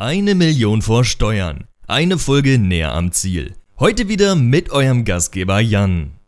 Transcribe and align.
Eine 0.00 0.36
Million 0.36 0.80
vor 0.80 1.04
Steuern. 1.04 1.66
Eine 1.88 2.18
Folge 2.18 2.56
näher 2.60 2.92
am 2.92 3.10
Ziel. 3.10 3.56
Heute 3.80 4.06
wieder 4.06 4.36
mit 4.36 4.70
eurem 4.70 5.04
Gastgeber 5.04 5.58
Jan. 5.58 6.20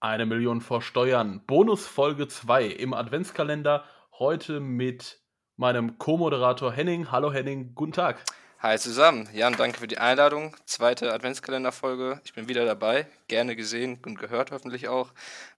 Eine 0.00 0.26
Million 0.26 0.60
vor 0.60 0.82
Steuern. 0.82 1.40
Bonusfolge 1.46 2.28
2 2.28 2.66
im 2.66 2.92
Adventskalender. 2.92 3.84
Heute 4.18 4.60
mit 4.60 5.18
meinem 5.56 5.96
Co-Moderator 5.96 6.74
Henning. 6.74 7.10
Hallo 7.10 7.32
Henning, 7.32 7.74
guten 7.74 7.92
Tag. 7.92 8.22
Hi 8.58 8.78
zusammen. 8.78 9.30
Jan, 9.32 9.56
danke 9.56 9.80
für 9.80 9.88
die 9.88 9.96
Einladung. 9.96 10.54
Zweite 10.66 11.14
Adventskalenderfolge. 11.14 12.20
Ich 12.26 12.34
bin 12.34 12.50
wieder 12.50 12.66
dabei. 12.66 13.06
Gerne 13.28 13.56
gesehen 13.56 13.98
und 14.04 14.18
gehört 14.18 14.50
hoffentlich 14.50 14.88
auch. 14.88 15.14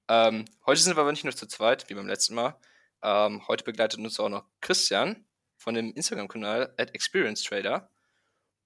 Ähm, 0.06 0.45
heute 0.64 0.80
sind 0.80 0.95
wir 0.96 1.00
aber 1.00 1.11
nicht 1.11 1.24
nur 1.24 1.34
zu 1.34 1.48
zweit, 1.48 1.90
wie 1.90 1.95
beim 1.95 2.06
letzten 2.06 2.36
Mal. 2.36 2.54
Ähm, 3.02 3.43
heute 3.48 3.64
begleitet 3.64 3.98
uns 3.98 4.20
auch 4.20 4.29
noch 4.29 4.45
Christian 4.61 5.24
von 5.62 5.74
dem 5.74 5.92
Instagram-Kanal 5.92 6.74
at 6.76 6.94
Experience 6.94 7.42
Trader. 7.44 7.88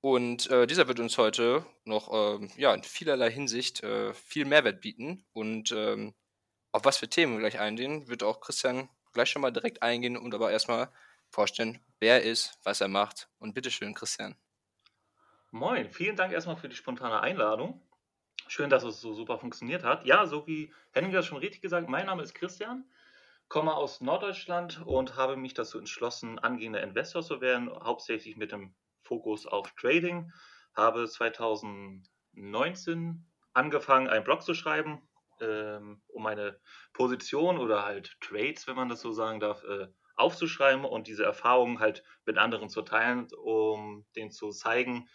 Und 0.00 0.50
äh, 0.50 0.66
dieser 0.66 0.88
wird 0.88 0.98
uns 0.98 1.18
heute 1.18 1.66
noch 1.84 2.10
ähm, 2.12 2.50
ja, 2.56 2.73
in 2.73 2.82
vielerlei 2.82 3.30
Hinsicht 3.30 3.82
äh, 3.82 4.14
viel 4.14 4.46
Mehrwert 4.46 4.80
bieten. 4.80 5.24
Und 5.32 5.73
ähm, 5.73 6.14
auf 6.73 6.84
was 6.84 6.98
für 6.98 7.09
Themen 7.09 7.34
wir 7.34 7.40
gleich 7.40 7.60
eingehen, 7.60 8.09
wird 8.09 8.23
auch 8.23 8.40
Christian 8.40 8.88
gleich 9.12 9.30
schon 9.30 9.42
mal 9.42 9.51
direkt 9.51 9.82
eingehen 9.82 10.16
und 10.16 10.34
aber 10.34 10.51
erstmal 10.51 10.88
vorstellen, 11.28 11.80
wer 12.01 12.23
er 12.23 12.30
ist, 12.30 12.59
was 12.62 12.80
er 12.80 12.88
macht. 12.88 13.28
Und 13.38 13.54
bitteschön, 13.54 13.95
Christian. 13.95 14.37
Moin, 15.51 15.90
vielen 15.90 16.16
Dank 16.16 16.32
erstmal 16.32 16.56
für 16.56 16.68
die 16.68 16.76
spontane 16.76 17.20
Einladung. 17.20 17.80
Schön, 18.48 18.70
dass 18.70 18.84
es 18.84 19.01
so 19.01 19.12
super 19.12 19.38
funktioniert 19.38 19.84
hat. 19.84 20.06
Ja, 20.06 20.26
so 20.26 20.46
wie 20.46 20.73
Henning 20.92 21.12
das 21.12 21.26
schon 21.26 21.38
richtig 21.38 21.62
gesagt, 21.62 21.88
mein 21.88 22.06
Name 22.06 22.23
ist 22.23 22.34
Christian 22.34 22.84
komme 23.48 23.74
aus 23.74 24.00
Norddeutschland 24.00 24.82
und 24.84 25.16
habe 25.16 25.36
mich 25.36 25.54
dazu 25.54 25.78
entschlossen, 25.78 26.38
angehender 26.38 26.82
Investor 26.82 27.23
zu 27.23 27.41
werden, 27.41 27.70
hauptsächlich 27.70 28.37
mit 28.37 28.52
dem 28.52 28.74
Fokus 29.02 29.46
auf 29.46 29.73
Trading. 29.73 30.32
Habe 30.74 31.09
2019 31.09 33.26
angefangen, 33.54 34.09
einen 34.09 34.24
Blog 34.24 34.43
zu 34.43 34.54
schreiben, 34.54 35.09
ähm, 35.40 36.02
um 36.09 36.23
meine 36.23 36.60
Position 36.93 37.59
oder 37.59 37.84
halt 37.84 38.16
Trades, 38.21 38.66
wenn 38.66 38.76
man 38.76 38.88
das 38.88 39.01
so 39.01 39.12
sagen 39.12 39.40
darf, 39.40 39.62
äh, 39.65 39.88
aufzuschreiben 40.16 40.84
und 40.84 41.06
diese 41.06 41.24
Erfahrungen 41.24 41.78
halt 41.78 42.02
mit 42.24 42.38
anderen 42.38 42.68
zu 42.68 42.82
teilen, 42.82 43.28
um 43.43 44.06
denen 44.16 44.30
zu 44.30 44.51
zeigen, 44.51 45.09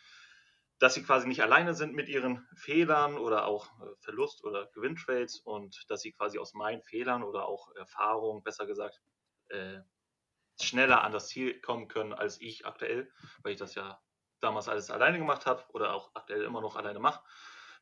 dass 0.82 0.96
sie 0.96 1.04
quasi 1.04 1.28
nicht 1.28 1.44
alleine 1.44 1.76
sind 1.76 1.94
mit 1.94 2.10
ihren 2.10 2.48
Fehlern 2.56 3.16
oder 3.16 3.46
auch 3.46 3.68
äh, 3.82 3.96
Verlust- 4.00 4.44
oder 4.44 4.66
Gewinntrades 4.74 5.40
und 5.40 5.86
dass 5.90 6.02
sie 6.02 6.12
quasi 6.12 6.40
aus 6.40 6.56
meinen 6.56 6.82
Fehlern 6.82 7.22
oder 7.22 7.46
auch 7.46 7.72
Erfahrungen, 7.76 8.42
besser 8.42 8.66
gesagt, 8.66 9.00
äh, 9.50 9.82
schneller 10.60 11.04
an 11.04 11.12
das 11.12 11.28
Ziel 11.28 11.62
kommen 11.62 11.88
können 11.88 12.14
als 12.14 12.42
ich 12.42 12.66
aktuell, 12.66 13.12
weil 13.44 13.54
ich 13.54 13.60
das 13.60 13.76
ja 13.76 14.02
damals 14.40 14.68
alles 14.70 14.90
alleine 14.90 15.20
gemacht 15.20 15.46
habe 15.46 15.64
oder 15.70 15.94
auch 15.94 16.16
aktuell 16.16 16.42
immer 16.42 16.62
noch 16.62 16.76
alleine 16.76 17.00
mache. 17.00 17.24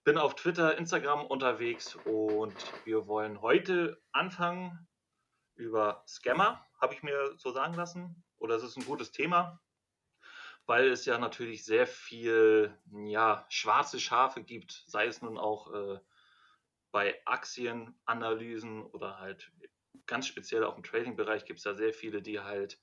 Bin 0.04 0.18
auf 0.18 0.36
Twitter, 0.36 0.78
Instagram 0.78 1.26
unterwegs 1.26 1.96
und 2.04 2.56
wir 2.84 3.08
wollen 3.08 3.40
heute 3.42 4.02
anfangen 4.12 4.90
über 5.56 6.04
Scammer, 6.06 6.66
habe 6.82 6.94
ich 6.96 7.02
mir 7.02 7.38
so 7.38 7.52
sagen 7.52 7.76
lassen. 7.76 8.26
Oder 8.40 8.56
es 8.56 8.64
ist 8.64 8.76
ein 8.76 8.86
gutes 8.86 9.12
Thema, 9.12 9.62
weil 10.70 10.92
es 10.92 11.06
ja 11.06 11.18
natürlich 11.18 11.66
sehr 11.66 11.88
viel 11.88 12.72
ja, 12.92 13.44
schwarze 13.50 14.00
Schafe 14.00 14.44
gibt, 14.44 14.84
sei 14.86 15.08
es 15.08 15.20
nun 15.24 15.40
auch 15.40 15.74
äh, 15.74 16.00
bei 16.92 17.20
Aktienanalysen 17.26 18.86
oder 18.86 19.18
halt 19.18 19.52
ganz 20.06 20.28
speziell 20.28 20.64
auch 20.64 20.78
im 20.78 20.84
Trading-Bereich 20.84 21.46
gibt 21.46 21.58
es 21.58 21.66
ja 21.66 21.74
sehr 21.74 21.92
viele, 21.92 22.22
die 22.22 22.40
halt 22.40 22.80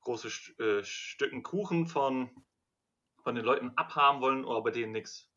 große 0.00 0.28
äh, 0.58 0.82
Stücken 0.82 1.42
Kuchen 1.42 1.86
von, 1.86 2.30
von 3.22 3.34
den 3.34 3.44
Leuten 3.44 3.72
abhaben 3.76 4.22
wollen, 4.22 4.46
aber 4.46 4.70
denen 4.70 4.92
nichts 4.92 5.30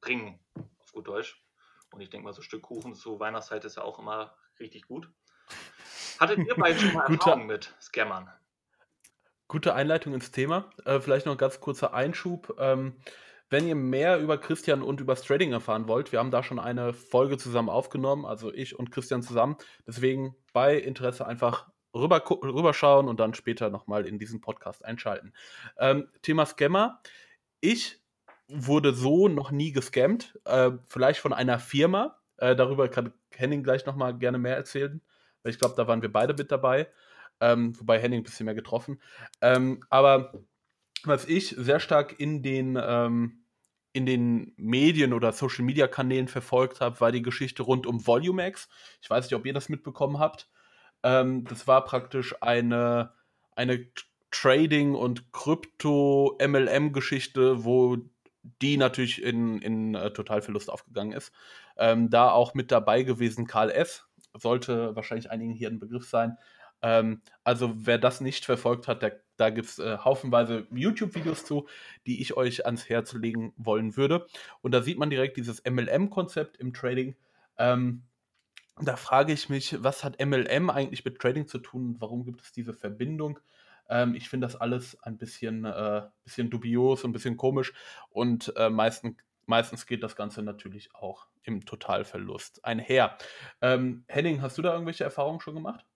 bringen, 0.00 0.40
auf 0.80 0.90
gut 0.90 1.06
Deutsch. 1.06 1.40
Und 1.92 2.00
ich 2.00 2.10
denke 2.10 2.24
mal, 2.24 2.32
so 2.32 2.40
ein 2.40 2.44
Stück 2.44 2.62
Kuchen 2.62 2.96
zu 2.96 3.20
Weihnachtszeit 3.20 3.64
ist 3.64 3.76
ja 3.76 3.84
auch 3.84 4.00
immer 4.00 4.36
richtig 4.58 4.88
gut. 4.88 5.08
Hattet 6.18 6.40
ihr 6.40 6.56
beide 6.56 6.80
schon 6.80 6.94
mal 6.94 7.06
Erfahrung 7.12 7.46
mit 7.46 7.76
Scammern? 7.80 8.28
Gute 9.48 9.74
Einleitung 9.74 10.12
ins 10.12 10.30
Thema. 10.30 10.70
Äh, 10.84 11.00
vielleicht 11.00 11.24
noch 11.24 11.32
ein 11.32 11.38
ganz 11.38 11.58
kurzer 11.58 11.94
Einschub. 11.94 12.54
Ähm, 12.58 12.96
wenn 13.48 13.66
ihr 13.66 13.74
mehr 13.74 14.20
über 14.20 14.36
Christian 14.36 14.82
und 14.82 15.00
über 15.00 15.16
Trading 15.16 15.52
erfahren 15.52 15.88
wollt, 15.88 16.12
wir 16.12 16.18
haben 16.18 16.30
da 16.30 16.42
schon 16.42 16.58
eine 16.58 16.92
Folge 16.92 17.38
zusammen 17.38 17.70
aufgenommen, 17.70 18.26
also 18.26 18.52
ich 18.52 18.78
und 18.78 18.90
Christian 18.90 19.22
zusammen. 19.22 19.56
Deswegen 19.86 20.36
bei 20.52 20.76
Interesse 20.76 21.26
einfach 21.26 21.70
rüber, 21.94 22.22
rüberschauen 22.28 23.08
und 23.08 23.20
dann 23.20 23.32
später 23.32 23.70
nochmal 23.70 24.06
in 24.06 24.18
diesen 24.18 24.42
Podcast 24.42 24.84
einschalten. 24.84 25.32
Ähm, 25.78 26.08
Thema 26.20 26.44
Scammer. 26.44 27.00
Ich 27.60 28.02
wurde 28.48 28.92
so 28.92 29.28
noch 29.28 29.50
nie 29.50 29.72
gescammt. 29.72 30.38
Äh, 30.44 30.72
vielleicht 30.88 31.20
von 31.20 31.32
einer 31.32 31.58
Firma. 31.58 32.18
Äh, 32.36 32.54
darüber 32.54 32.88
kann 32.88 33.14
Henning 33.34 33.62
gleich 33.62 33.86
nochmal 33.86 34.18
gerne 34.18 34.36
mehr 34.36 34.56
erzählen, 34.56 35.00
weil 35.42 35.52
ich 35.52 35.58
glaube, 35.58 35.74
da 35.74 35.88
waren 35.88 36.02
wir 36.02 36.12
beide 36.12 36.34
mit 36.34 36.52
dabei 36.52 36.88
ähm, 37.40 37.78
wobei 37.78 38.00
Henning 38.00 38.20
ein 38.20 38.24
bisschen 38.24 38.46
mehr 38.46 38.54
getroffen. 38.54 39.00
Ähm, 39.40 39.84
aber 39.90 40.32
was 41.04 41.26
ich 41.26 41.50
sehr 41.50 41.80
stark 41.80 42.18
in 42.18 42.42
den, 42.42 42.78
ähm, 42.80 43.44
in 43.92 44.06
den 44.06 44.54
Medien 44.56 45.12
oder 45.12 45.32
Social 45.32 45.64
Media 45.64 45.86
Kanälen 45.86 46.28
verfolgt 46.28 46.80
habe, 46.80 47.00
war 47.00 47.12
die 47.12 47.22
Geschichte 47.22 47.62
rund 47.62 47.86
um 47.86 48.06
VolumeX. 48.06 48.68
Ich 49.00 49.10
weiß 49.10 49.24
nicht, 49.24 49.34
ob 49.34 49.46
ihr 49.46 49.54
das 49.54 49.68
mitbekommen 49.68 50.18
habt. 50.18 50.48
Ähm, 51.02 51.44
das 51.44 51.66
war 51.66 51.84
praktisch 51.84 52.34
eine, 52.42 53.12
eine 53.54 53.86
Trading- 54.30 54.94
und 54.94 55.32
Krypto-MLM-Geschichte, 55.32 57.64
wo 57.64 57.96
die 58.62 58.76
natürlich 58.76 59.22
in, 59.22 59.60
in 59.60 59.94
äh, 59.94 60.12
Totalverlust 60.12 60.70
aufgegangen 60.70 61.12
ist. 61.12 61.32
Ähm, 61.76 62.10
da 62.10 62.30
auch 62.30 62.54
mit 62.54 62.72
dabei 62.72 63.02
gewesen 63.02 63.46
Karl 63.46 63.70
S. 63.70 64.04
Sollte 64.34 64.94
wahrscheinlich 64.94 65.30
einigen 65.30 65.52
hier 65.52 65.68
ein 65.68 65.78
Begriff 65.78 66.08
sein. 66.08 66.36
Ähm, 66.82 67.22
also 67.44 67.72
wer 67.74 67.98
das 67.98 68.20
nicht 68.20 68.44
verfolgt 68.44 68.88
hat, 68.88 69.02
der, 69.02 69.20
da 69.36 69.50
gibt 69.50 69.68
es 69.68 69.78
äh, 69.78 69.98
haufenweise 69.98 70.66
YouTube-Videos 70.70 71.44
zu, 71.44 71.68
die 72.06 72.20
ich 72.20 72.36
euch 72.36 72.66
ans 72.66 72.88
Herz 72.88 73.12
legen 73.12 73.52
wollen 73.56 73.96
würde. 73.96 74.26
Und 74.62 74.72
da 74.72 74.82
sieht 74.82 74.98
man 74.98 75.10
direkt 75.10 75.36
dieses 75.36 75.62
MLM-Konzept 75.64 76.56
im 76.56 76.72
Trading. 76.72 77.16
Ähm, 77.58 78.02
da 78.80 78.96
frage 78.96 79.32
ich 79.32 79.48
mich, 79.48 79.82
was 79.82 80.04
hat 80.04 80.24
MLM 80.24 80.70
eigentlich 80.70 81.04
mit 81.04 81.18
Trading 81.18 81.48
zu 81.48 81.58
tun? 81.58 81.96
Warum 81.98 82.24
gibt 82.24 82.42
es 82.42 82.52
diese 82.52 82.74
Verbindung? 82.74 83.40
Ähm, 83.88 84.14
ich 84.14 84.28
finde 84.28 84.46
das 84.46 84.56
alles 84.56 85.02
ein 85.02 85.18
bisschen, 85.18 85.64
äh, 85.64 86.02
bisschen 86.24 86.50
dubios, 86.50 87.04
ein 87.04 87.12
bisschen 87.12 87.36
komisch 87.36 87.72
und 88.10 88.52
äh, 88.56 88.70
meistens, 88.70 89.16
meistens 89.46 89.86
geht 89.86 90.02
das 90.02 90.14
Ganze 90.14 90.42
natürlich 90.42 90.94
auch 90.94 91.26
im 91.42 91.64
Totalverlust 91.64 92.64
einher. 92.64 93.16
Ähm, 93.62 94.04
Henning, 94.08 94.42
hast 94.42 94.58
du 94.58 94.62
da 94.62 94.72
irgendwelche 94.72 95.04
Erfahrungen 95.04 95.40
schon 95.40 95.54
gemacht? 95.54 95.87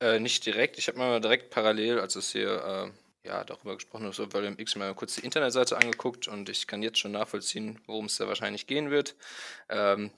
Äh, 0.00 0.20
nicht 0.20 0.44
direkt. 0.44 0.78
Ich 0.78 0.88
habe 0.88 0.98
mal 0.98 1.20
direkt 1.20 1.50
parallel, 1.50 2.00
als 2.00 2.16
es 2.16 2.32
hier 2.32 2.92
äh, 3.24 3.28
ja, 3.28 3.44
darüber 3.44 3.74
gesprochen 3.74 4.08
ist, 4.08 4.18
über 4.18 4.32
Volume 4.32 4.56
X 4.58 4.76
mal 4.76 4.94
kurz 4.94 5.16
die 5.16 5.24
Internetseite 5.24 5.76
angeguckt 5.76 6.28
und 6.28 6.48
ich 6.48 6.66
kann 6.66 6.82
jetzt 6.82 6.98
schon 6.98 7.12
nachvollziehen, 7.12 7.80
worum 7.86 8.06
es 8.06 8.16
da 8.16 8.28
wahrscheinlich 8.28 8.66
gehen 8.66 8.90
wird. 8.90 9.16
Ähm, 9.68 10.10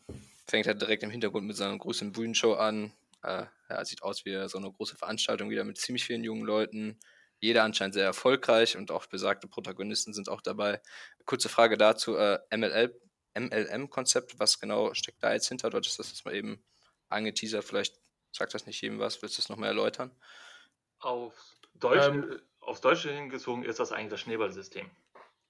fängt 0.49 0.67
halt 0.67 0.81
direkt 0.81 1.03
im 1.05 1.11
Hintergrund 1.11 1.47
mit 1.47 1.57
seiner 1.57 1.79
großen 1.79 2.13
Bühnenshow 2.13 2.55
an. 2.55 2.93
Äh, 3.23 3.45
ja, 3.71 3.85
sieht 3.85 4.03
aus 4.03 4.25
wie 4.25 4.49
so 4.49 4.59
eine 4.59 4.71
große 4.71 4.97
Veranstaltung 4.97 5.51
wieder 5.51 5.65
mit 5.65 5.79
ziemlich 5.79 6.05
vielen 6.05 6.25
jungen 6.25 6.45
Leuten. 6.45 6.99
Jeder 7.41 7.63
anscheinend 7.63 7.95
sehr 7.95 8.05
erfolgreich 8.05 8.77
und 8.77 8.91
auch 8.91 9.07
besagte 9.07 9.47
Protagonisten 9.47 10.13
sind 10.13 10.29
auch 10.29 10.41
dabei. 10.41 10.81
Kurze 11.25 11.49
Frage 11.49 11.77
dazu: 11.79 12.17
äh, 12.17 12.39
MLL, 12.51 13.01
MLM-Konzept, 13.35 14.41
was 14.41 14.59
genau 14.59 14.93
steckt 14.95 15.23
da 15.23 15.33
jetzt 15.33 15.49
hinter? 15.49 15.71
Dort 15.71 15.87
ist 15.87 15.99
das 15.99 16.09
jetzt 16.09 16.25
mal 16.25 16.35
eben 16.35 16.65
angeteasert. 17.09 17.65
Vielleicht 17.65 17.97
Sagt 18.33 18.55
das 18.55 18.67
nicht 18.67 18.81
jedem 18.81 18.99
was? 18.99 19.21
Willst 19.23 19.39
du 19.39 19.43
es 19.43 19.49
nochmal 19.49 19.69
erläutern? 19.69 20.11
Aufs 21.01 21.61
Deutsche, 21.75 22.11
ähm, 22.11 22.43
aufs 22.61 22.81
Deutsche 22.81 23.11
hingezogen 23.11 23.65
ist 23.65 23.81
das 23.81 23.93
eigentlich 23.93 24.11
das 24.11 24.21
Schneeballsystem. 24.21 24.91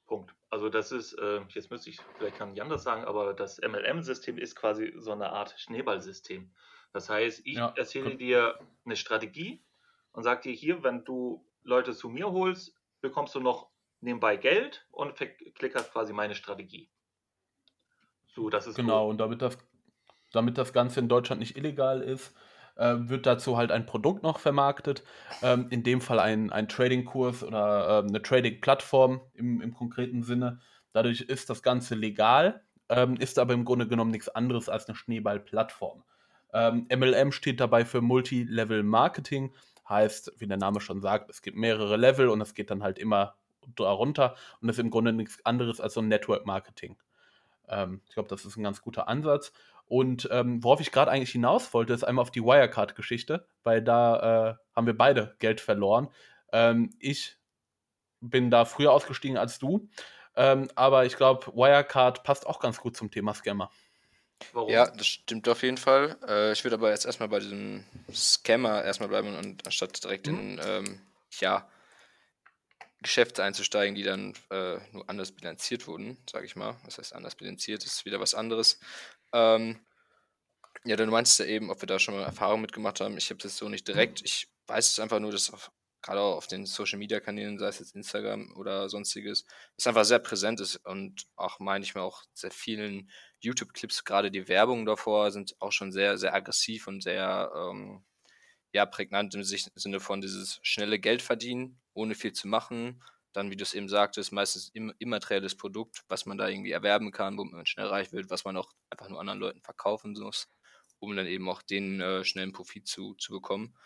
Punkt. 0.07 0.35
Also 0.51 0.69
das 0.71 0.91
ist, 0.91 1.13
äh, 1.15 1.41
jetzt 1.51 1.71
müsste 1.71 1.91
ich, 1.91 2.01
vielleicht 2.17 2.37
kann 2.37 2.55
Jan 2.55 2.71
das 2.71 2.83
sagen, 2.83 3.05
aber 3.05 3.35
das 3.35 3.61
MLM-System 3.61 4.39
ist 4.39 4.57
quasi 4.57 4.95
so 4.97 5.13
eine 5.13 5.31
Art 5.31 5.55
Schneeballsystem. 5.59 6.51
Das 6.93 7.11
heißt, 7.11 7.43
ich 7.45 7.57
ja, 7.57 7.73
erzähle 7.77 8.13
gut. 8.13 8.21
dir 8.21 8.59
eine 8.85 8.97
Strategie 8.97 9.63
und 10.13 10.23
sage 10.23 10.43
dir 10.43 10.53
hier, 10.53 10.83
wenn 10.83 11.05
du 11.05 11.47
Leute 11.63 11.95
zu 11.95 12.09
mir 12.09 12.33
holst, 12.33 12.75
bekommst 13.01 13.35
du 13.35 13.41
noch 13.41 13.69
nebenbei 14.01 14.37
Geld 14.37 14.87
und 14.91 15.17
verklickert 15.17 15.93
quasi 15.93 16.13
meine 16.13 16.35
Strategie. 16.35 16.91
So, 18.29 18.49
das 18.49 18.67
ist 18.67 18.77
genau, 18.77 19.05
gut. 19.05 19.11
und 19.13 19.19
damit 19.19 19.43
das, 19.43 19.59
damit 20.33 20.57
das 20.57 20.73
Ganze 20.73 21.01
in 21.01 21.09
Deutschland 21.09 21.41
nicht 21.41 21.57
illegal 21.57 22.01
ist, 22.01 22.35
äh, 22.79 22.95
wird 22.99 23.27
dazu 23.27 23.57
halt 23.59 23.71
ein 23.71 23.87
Produkt 23.87 24.23
noch 24.23 24.39
vermarktet. 24.39 25.05
Ähm, 25.43 25.67
in 25.71 25.83
dem 25.83 26.01
Fall 26.01 26.21
ein, 26.21 26.51
ein 26.51 26.69
Trading-Kurs 26.69 27.43
oder 27.43 28.05
äh, 28.05 28.09
eine 28.09 28.23
Trading-Plattform 28.23 29.21
im, 29.35 29.61
im 29.61 29.75
konkreten 29.75 30.23
Sinne. 30.23 30.61
Dadurch 30.93 31.21
ist 31.21 31.51
das 31.51 31.63
Ganze 31.63 31.95
legal, 31.95 32.63
ähm, 32.89 33.17
ist 33.17 33.39
aber 33.39 33.53
im 33.53 33.65
Grunde 33.65 33.87
genommen 33.87 34.11
nichts 34.11 34.29
anderes 34.29 34.69
als 34.69 34.89
eine 34.89 34.97
Schneeball-Plattform. 34.97 36.05
Ähm, 36.55 36.87
MLM 36.91 37.33
steht 37.33 37.61
dabei 37.61 37.85
für 37.85 38.01
Multi-Level 38.01 38.83
Marketing, 38.83 39.55
heißt, 39.89 40.35
wie 40.39 40.47
der 40.47 40.57
Name 40.57 40.81
schon 40.81 41.03
sagt, 41.03 41.29
es 41.31 41.43
gibt 41.43 41.57
mehrere 41.57 41.97
Level 41.97 42.29
und 42.29 42.41
es 42.41 42.55
geht 42.55 42.71
dann 42.71 42.83
halt 42.83 42.99
immer 42.99 43.35
darunter 43.77 44.35
und 44.61 44.69
ist 44.69 44.79
im 44.79 44.91
Grunde 44.91 45.13
nichts 45.13 45.45
anderes 45.45 45.81
als 45.81 45.95
so 45.95 46.01
ein 46.01 46.09
Network 46.09 46.47
Marketing. 46.47 46.97
Ähm, 47.71 48.01
ich 48.09 48.15
glaube, 48.15 48.29
das 48.29 48.45
ist 48.45 48.57
ein 48.57 48.63
ganz 48.63 48.83
guter 48.83 49.09
Ansatz. 49.09 49.53
Und 49.87 50.29
ähm, 50.31 50.63
worauf 50.63 50.81
ich 50.81 50.93
gerade 50.93 51.11
eigentlich 51.11 51.33
hinaus 51.33 51.73
wollte, 51.73 51.95
ist 51.95 52.05
einmal 52.05 52.23
auf 52.23 52.31
die 52.31 52.43
Wirecard-Geschichte, 52.43 53.47
weil 53.65 53.83
da 53.83 54.51
äh, 54.51 54.55
haben 54.77 54.87
wir 54.87 54.97
beide 54.97 55.35
Geld 55.39 55.61
verloren. 55.61 56.09
Ähm, 56.53 56.91
ich 56.99 57.37
bin 58.21 58.51
da 58.51 58.65
früher 58.65 58.93
ausgestiegen 58.93 59.39
als 59.39 59.59
du, 59.59 59.89
ähm, 60.37 60.69
aber 60.75 61.07
ich 61.07 61.17
glaube, 61.17 61.47
Wirecard 61.55 62.23
passt 62.23 62.47
auch 62.47 62.61
ganz 62.61 62.79
gut 62.79 62.97
zum 62.97 63.11
Thema 63.11 63.35
Scammer. 63.35 63.71
Warum? 64.53 64.71
Ja, 64.71 64.87
das 64.91 65.07
stimmt 65.07 65.49
auf 65.49 65.63
jeden 65.63 65.79
Fall. 65.79 66.17
Äh, 66.29 66.53
ich 66.53 66.65
würde 66.65 66.77
aber 66.77 66.91
jetzt 66.91 67.07
erstmal 67.07 67.29
bei 67.29 67.41
diesem 67.41 67.85
Scammer 68.13 68.85
erstmal 68.85 69.09
bleiben 69.09 69.37
und 69.37 69.67
anstatt 69.67 70.03
direkt 70.03 70.27
mhm. 70.27 70.39
in 70.39 70.61
ähm, 70.65 71.01
ja, 71.41 71.69
Geschäfte 73.03 73.45
einzusteigen, 73.45 73.95
die 73.95 74.03
dann 74.03 74.35
äh, 74.51 74.79
nur 74.93 75.09
anders 75.09 75.33
bilanziert 75.33 75.87
wurden, 75.87 76.19
sage 76.31 76.47
ich 76.47 76.57
mal. 76.57 76.77
Das 76.85 76.99
heißt, 76.99 77.15
anders 77.15 77.37
bilanziert 77.37 77.85
ist 77.85 78.05
wieder 78.05 78.21
was 78.21 78.35
anderes. 78.35 78.81
Ähm, 79.33 79.81
ja, 80.85 80.97
du 80.97 81.07
meinst 81.07 81.39
ja 81.39 81.47
eben, 81.47 81.71
ob 81.71 81.83
wir 81.83 81.87
da 81.87 81.99
schon 81.99 82.15
mal 82.15 82.25
Erfahrung 82.25 82.61
mitgemacht 82.61 83.01
haben. 83.01 83.17
Ich 83.17 83.31
habe 83.31 83.41
das 83.41 83.57
so 83.57 83.69
nicht 83.69 83.87
direkt. 83.87 84.23
Ich 84.25 84.49
weiß 84.67 84.91
es 84.91 84.99
einfach 84.99 85.21
nur, 85.21 85.33
dass 85.33 85.53
gerade 86.03 86.21
auch 86.21 86.37
auf 86.37 86.47
den 86.47 86.67
Social 86.67 86.99
Media 86.99 87.21
Kanälen, 87.21 87.59
sei 87.59 87.69
es 87.69 87.79
jetzt 87.81 87.95
Instagram 87.95 88.53
oder 88.57 88.89
sonstiges, 88.89 89.45
es 89.77 89.87
einfach 89.87 90.05
sehr 90.05 90.19
präsent 90.19 90.61
ist 90.61 90.77
und 90.77 91.27
auch, 91.37 91.59
meine 91.59 91.85
ich 91.85 91.95
mal, 91.95 92.03
auch 92.03 92.23
sehr 92.35 92.51
vielen 92.51 93.11
YouTube-Clips, 93.41 94.05
gerade 94.05 94.31
die 94.31 94.49
Werbung 94.49 94.87
davor, 94.87 95.31
sind 95.31 95.55
auch 95.61 95.73
schon 95.73 95.93
sehr, 95.93 96.19
sehr 96.19 96.35
aggressiv 96.35 96.87
und 96.87 97.03
sehr 97.03 97.51
ähm, 97.55 98.05
ja, 98.73 98.87
prägnant 98.87 99.35
im 99.35 99.43
Sinne 99.45 100.01
von 100.01 100.21
dieses 100.21 100.61
schnelle 100.63 100.99
Geld 100.99 101.23
verdienen, 101.23 101.81
ohne 101.95 102.15
viel 102.15 102.33
zu 102.33 102.49
machen. 102.49 103.03
Dann, 103.33 103.51
wie 103.51 103.57
du 103.57 103.63
es 103.63 103.75
eben 103.75 103.89
sagtest, 103.89 104.33
meistens 104.33 104.71
im, 104.73 104.93
immaterielles 104.99 105.57
Produkt, 105.57 106.03
was 106.09 106.27
man 106.27 106.39
da 106.39 106.49
irgendwie 106.49 106.73
erwerben 106.73 107.13
kann, 107.13 107.37
wo 107.39 107.45
man 107.45 107.67
schnell 107.67 107.87
reich 107.87 108.13
wird, 108.13 108.31
was 108.31 108.45
man 108.45 108.57
auch 108.57 108.73
einfach 108.91 109.09
nur 109.09 109.21
anderen 109.21 109.41
Leuten 109.41 109.61
verkaufen 109.63 110.13
muss, 110.13 110.49
um 110.99 111.15
dann 111.15 111.27
eben 111.27 111.49
auch 111.49 111.63
den 111.63 112.01
äh, 112.01 112.25
schnellen 112.25 112.53
Profit 112.53 112.87
zu, 112.87 113.15
zu 113.15 113.33
bekommen. 113.33 113.77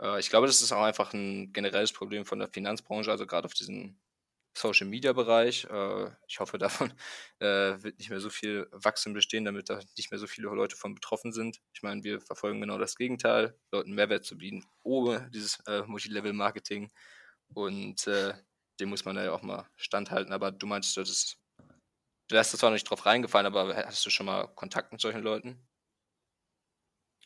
Äh, 0.00 0.20
ich 0.20 0.30
glaube, 0.30 0.46
das 0.46 0.62
ist 0.62 0.72
auch 0.72 0.82
einfach 0.82 1.12
ein 1.12 1.52
generelles 1.52 1.92
Problem 1.92 2.24
von 2.24 2.38
der 2.38 2.48
Finanzbranche, 2.48 3.10
also 3.10 3.26
gerade 3.26 3.46
auf 3.46 3.54
diesen 3.54 4.00
Social 4.56 4.86
Media 4.86 5.12
Bereich. 5.12 5.64
Äh, 5.64 6.10
ich 6.28 6.40
hoffe, 6.40 6.58
davon 6.88 6.92
äh, 7.40 7.82
wird 7.82 7.98
nicht 7.98 8.10
mehr 8.10 8.20
so 8.20 8.30
viel 8.30 8.68
Wachstum 8.72 9.12
bestehen, 9.12 9.44
damit 9.44 9.68
da 9.70 9.80
nicht 9.96 10.10
mehr 10.10 10.18
so 10.18 10.26
viele 10.26 10.48
Leute 10.48 10.76
von 10.76 10.94
betroffen 10.94 11.32
sind. 11.32 11.60
Ich 11.72 11.82
meine, 11.82 12.04
wir 12.04 12.20
verfolgen 12.20 12.60
genau 12.60 12.78
das 12.78 12.96
Gegenteil, 12.96 13.58
Leuten 13.72 13.94
Mehrwert 13.94 14.24
zu 14.24 14.38
bieten, 14.38 14.64
ohne 14.82 15.30
dieses 15.30 15.60
äh, 15.66 15.82
Multilevel-Marketing. 15.82 16.90
Und 17.48 18.06
äh, 18.06 18.34
dem 18.80 18.88
muss 18.88 19.04
man 19.04 19.16
ja 19.16 19.32
auch 19.32 19.42
mal 19.42 19.68
standhalten. 19.76 20.32
Aber 20.32 20.50
du 20.52 20.66
meinst, 20.66 20.96
das 20.96 21.08
ist, 21.10 21.38
du 22.28 22.36
hast 22.36 22.56
zwar 22.56 22.70
nicht 22.70 22.88
drauf 22.88 23.06
reingefallen, 23.06 23.46
aber 23.46 23.76
hast 23.76 24.04
du 24.06 24.10
schon 24.10 24.26
mal 24.26 24.46
Kontakt 24.54 24.92
mit 24.92 25.00
solchen 25.00 25.22
Leuten? 25.22 25.66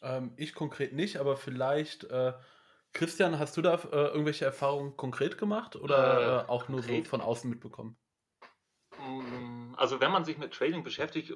Ähm, 0.02 0.32
ich 0.36 0.54
konkret 0.54 0.92
nicht, 0.92 1.16
aber 1.18 1.36
vielleicht 1.36 2.04
äh, 2.04 2.32
Christian, 2.92 3.38
hast 3.38 3.56
du 3.56 3.62
da 3.62 3.74
äh, 3.74 4.08
irgendwelche 4.08 4.44
Erfahrungen 4.44 4.96
konkret 4.96 5.38
gemacht 5.38 5.76
oder 5.76 6.20
äh, 6.20 6.44
äh 6.44 6.48
auch 6.48 6.68
nur 6.68 6.80
konkret? 6.80 7.04
so 7.04 7.10
von 7.10 7.20
außen 7.20 7.48
mitbekommen? 7.48 7.96
Mm, 8.98 9.74
also 9.76 10.00
wenn 10.00 10.10
man 10.10 10.24
sich 10.24 10.38
mit 10.38 10.52
Trading 10.52 10.82
beschäftigt, 10.82 11.32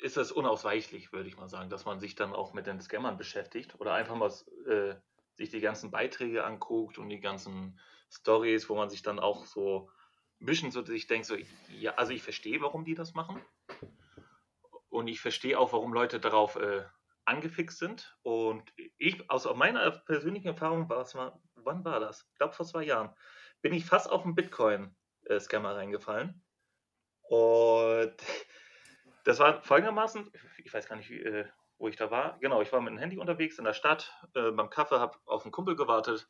ist 0.00 0.16
es 0.16 0.32
unausweichlich, 0.32 1.12
würde 1.12 1.28
ich 1.28 1.36
mal 1.36 1.48
sagen, 1.48 1.70
dass 1.70 1.84
man 1.84 2.00
sich 2.00 2.14
dann 2.14 2.34
auch 2.34 2.52
mit 2.52 2.66
den 2.66 2.80
Scammern 2.80 3.16
beschäftigt 3.16 3.78
oder 3.78 3.94
einfach 3.94 4.16
mal 4.16 4.32
äh, 4.66 4.96
sich 5.36 5.50
die 5.50 5.60
ganzen 5.60 5.90
Beiträge 5.90 6.44
anguckt 6.44 6.98
und 6.98 7.08
die 7.08 7.20
ganzen 7.20 7.78
Stories, 8.10 8.68
wo 8.68 8.74
man 8.74 8.90
sich 8.90 9.02
dann 9.02 9.18
auch 9.18 9.46
so 9.46 9.88
ein 10.40 10.46
bisschen 10.46 10.72
so 10.72 10.84
sich 10.84 11.06
denkt, 11.06 11.26
so, 11.26 11.36
ja, 11.70 11.94
also 11.94 12.12
ich 12.12 12.22
verstehe, 12.22 12.60
warum 12.60 12.84
die 12.84 12.94
das 12.94 13.14
machen. 13.14 13.40
Und 14.88 15.08
ich 15.08 15.20
verstehe 15.20 15.58
auch, 15.58 15.72
warum 15.72 15.94
Leute 15.94 16.20
darauf 16.20 16.56
äh, 16.56 16.84
angefixt 17.24 17.78
sind. 17.78 18.16
Und 18.22 18.72
ich, 18.98 19.30
aus 19.30 19.52
meiner 19.54 19.90
persönlichen 19.90 20.48
Erfahrung 20.48 20.88
war 20.88 21.02
es 21.02 21.14
mal, 21.14 21.38
wann 21.54 21.84
war 21.84 22.00
das? 22.00 22.26
Ich 22.32 22.38
glaube 22.38 22.54
vor 22.54 22.66
zwei 22.66 22.84
Jahren, 22.84 23.14
bin 23.60 23.72
ich 23.72 23.84
fast 23.84 24.10
auf 24.10 24.24
einen 24.24 24.34
Bitcoin-Scammer 24.34 25.76
reingefallen. 25.76 26.42
Und 27.22 28.16
das 29.24 29.38
war 29.38 29.62
folgendermaßen, 29.62 30.30
ich 30.64 30.72
weiß 30.72 30.88
gar 30.88 30.96
nicht, 30.96 31.10
äh, 31.10 31.46
wo 31.78 31.88
ich 31.88 31.96
da 31.96 32.10
war. 32.10 32.38
Genau, 32.40 32.62
ich 32.62 32.72
war 32.72 32.80
mit 32.80 32.92
dem 32.92 32.98
Handy 32.98 33.18
unterwegs 33.18 33.58
in 33.58 33.64
der 33.64 33.72
Stadt, 33.72 34.12
äh, 34.34 34.50
beim 34.50 34.70
Kaffee, 34.70 34.98
habe 34.98 35.18
auf 35.26 35.44
einen 35.44 35.52
Kumpel 35.52 35.76
gewartet 35.76 36.28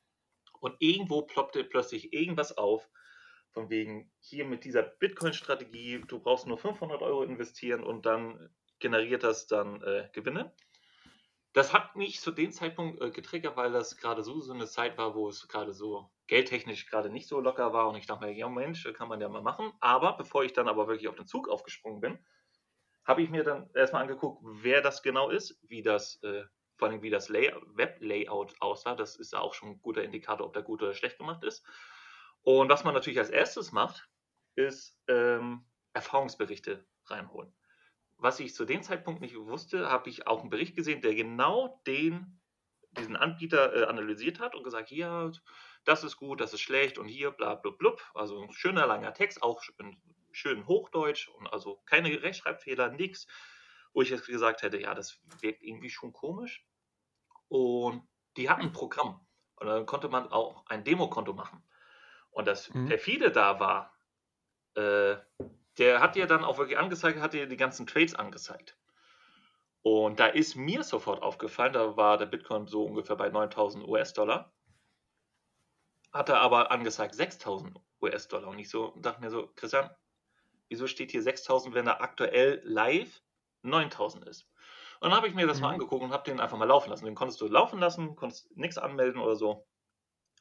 und 0.61 0.77
irgendwo 0.79 1.23
ploppte 1.23 1.65
plötzlich 1.65 2.13
irgendwas 2.13 2.57
auf, 2.57 2.89
von 3.51 3.69
wegen 3.69 4.11
hier 4.21 4.45
mit 4.45 4.65
dieser 4.65 4.83
Bitcoin-Strategie, 4.83 6.05
du 6.07 6.21
brauchst 6.21 6.47
nur 6.47 6.57
500 6.57 7.03
Euro 7.03 7.23
investieren 7.23 7.83
und 7.85 8.07
dann 8.07 8.49
generiert 8.79 9.25
das 9.25 9.47
dann 9.47 9.83
äh, 9.83 10.09
Gewinne. 10.13 10.55
Das 11.53 11.75
hat 11.75 11.97
mich 11.97 12.21
zu 12.21 12.31
dem 12.31 12.51
Zeitpunkt 12.51 13.03
äh, 13.03 13.11
getriggert, 13.11 13.57
weil 13.57 13.73
das 13.73 13.99
gerade 13.99 14.23
so, 14.23 14.41
so 14.41 14.55
eine 14.55 14.67
Zeit 14.67 14.97
war, 14.97 15.15
wo 15.15 15.29
es 15.29 15.49
gerade 15.49 15.75
so 15.75 16.11
geldtechnisch 16.27 16.87
gerade 16.87 17.11
nicht 17.11 17.29
so 17.29 17.41
locker 17.41 17.75
war 17.75 17.89
und 17.89 17.97
ich 17.97 18.07
dachte 18.07 18.25
mir, 18.25 18.33
ja 18.33 18.49
Mensch, 18.49 18.91
kann 18.95 19.09
man 19.09 19.21
ja 19.21 19.29
mal 19.29 19.43
machen. 19.43 19.71
Aber 19.81 20.17
bevor 20.17 20.45
ich 20.45 20.55
dann 20.55 20.69
aber 20.69 20.89
wirklich 20.89 21.09
auf 21.09 21.17
den 21.17 21.27
Zug 21.27 21.49
aufgesprungen 21.49 22.01
bin, 22.01 22.19
habe 23.05 23.23
ich 23.23 23.29
mir 23.29 23.45
dann 23.45 23.69
erstmal 23.75 24.03
angeguckt, 24.03 24.43
wer 24.43 24.81
das 24.81 25.03
genau 25.03 25.29
ist, 25.29 25.59
wie 25.69 25.83
das, 25.83 26.23
äh, 26.23 26.45
vor 26.77 26.89
allem 26.89 27.03
wie 27.03 27.11
das 27.11 27.29
Lay 27.29 27.53
Web-Layout 27.75 28.55
aussah. 28.61 28.95
Das 28.95 29.17
ist 29.17 29.35
ja 29.35 29.41
auch 29.41 29.53
schon 29.53 29.71
ein 29.71 29.83
guter 29.83 30.03
Indikator, 30.03 30.47
ob 30.47 30.55
der 30.55 30.63
gut 30.63 30.83
oder 30.83 30.95
schlecht 30.95 31.19
gemacht 31.19 31.45
ist. 31.45 31.67
Und 32.43 32.71
was 32.71 32.85
man 32.85 32.95
natürlich 32.95 33.19
als 33.19 33.31
erstes 33.31 33.73
macht, 33.73 34.09
ist 34.55 34.99
ähm, 35.09 35.67
Erfahrungsberichte 35.93 36.87
reinholen 37.07 37.55
was 38.23 38.41
ich 38.41 38.55
zu 38.55 38.65
dem 38.65 38.83
Zeitpunkt 38.83 39.21
nicht 39.21 39.37
wusste, 39.37 39.91
habe 39.91 40.09
ich 40.09 40.27
auch 40.27 40.41
einen 40.41 40.51
Bericht 40.51 40.77
gesehen, 40.77 41.03
der 41.03 41.15
genau 41.15 41.83
den, 41.87 42.41
diesen 42.93 43.17
Anbieter 43.17 43.75
äh, 43.75 43.85
analysiert 43.85 44.39
hat 44.39 44.55
und 44.55 44.63
gesagt, 44.63 44.91
ja, 44.91 45.31
das 45.85 46.05
ist 46.05 46.17
gut, 46.17 46.41
das 46.41 46.55
ist 46.55 46.61
schlecht 46.61 46.99
und 46.99 47.09
hier 47.09 47.33
bla 47.33 47.57
bla 47.57 47.73
blub. 47.73 48.01
Also 48.15 48.41
ein 48.41 48.53
schöner 48.53 48.87
langer 48.87 49.13
Text, 49.13 49.43
auch 49.43 49.61
in 49.79 50.01
schön 50.31 50.67
Hochdeutsch 50.67 51.29
und 51.29 51.53
also 51.53 51.83
keine 51.85 52.23
Rechtschreibfehler, 52.23 52.91
nichts, 52.91 53.27
wo 53.93 54.03
ich 54.03 54.11
jetzt 54.11 54.27
gesagt 54.27 54.63
hätte, 54.63 54.81
ja, 54.81 54.95
das 54.95 55.21
wirkt 55.41 55.63
irgendwie 55.63 55.91
schon 55.91 56.13
komisch. 56.13 56.65
Und 57.49 58.07
die 58.37 58.49
hatten 58.49 58.63
ein 58.63 58.73
Programm 58.73 59.27
und 59.57 59.67
dann 59.67 59.85
konnte 59.85 60.09
man 60.09 60.29
auch 60.29 60.65
ein 60.67 60.85
Demokonto 60.85 61.33
machen. 61.33 61.63
Und 62.31 62.47
das 62.47 62.73
mhm. 62.73 62.87
perfide 62.87 63.31
da 63.31 63.61
war, 63.61 63.95
äh, 64.75 65.17
der 65.79 66.01
hat 66.01 66.17
dir 66.17 66.27
dann 66.27 66.45
auch 66.45 66.59
wirklich 66.59 66.79
angezeigt, 66.79 67.21
hat 67.21 67.33
dir 67.33 67.47
die 67.47 67.57
ganzen 67.57 67.87
Trades 67.87 68.15
angezeigt. 68.15 68.77
Und 69.83 70.21
da 70.21 70.27
ist 70.27 70.55
mir 70.55 70.85
sofort 70.85 71.23
aufgefallen, 71.23 71.73
da 71.73 71.97
war 71.97 72.17
der 72.17 72.27
Bitcoin 72.27 72.67
so 72.67 72.85
ungefähr 72.85 73.17
bei 73.17 73.29
9000 73.29 73.87
US-Dollar. 73.87 74.53
Hat 76.13 76.29
er 76.29 76.41
aber 76.41 76.71
angezeigt 76.71 77.15
6000 77.15 77.77
US-Dollar. 78.01 78.49
Und 78.49 78.59
ich 78.59 78.71
so 78.71 78.95
dachte 78.97 79.21
mir 79.21 79.31
so, 79.31 79.51
Christian, 79.57 79.91
wieso 80.69 80.87
steht 80.87 81.11
hier 81.11 81.23
6000, 81.23 81.75
wenn 81.75 81.87
er 81.87 82.01
aktuell 82.01 82.61
live 82.65 83.23
9000 83.63 84.29
ist? 84.29 84.49
Und 85.01 85.11
dann 85.11 85.17
habe 85.17 85.27
ich 85.27 85.35
mir 85.35 85.49
das 85.49 85.57
mhm. 85.57 85.63
mal 85.65 85.73
angeguckt 85.73 86.05
und 86.05 86.13
habe 86.13 86.31
den 86.31 86.39
einfach 86.39 86.59
mal 86.59 86.69
laufen 86.69 86.91
lassen. 86.91 87.07
Den 87.07 87.17
konntest 87.17 87.41
du 87.41 87.49
laufen 87.49 87.81
lassen, 87.81 88.15
konntest 88.15 88.57
nichts 88.57 88.79
anmelden 88.79 89.21
oder 89.21 89.35
so. 89.35 89.67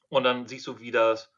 Und 0.10 0.24
dann 0.24 0.46
siehst 0.46 0.68
du, 0.68 0.80
wie 0.80 0.92
das 0.92 1.32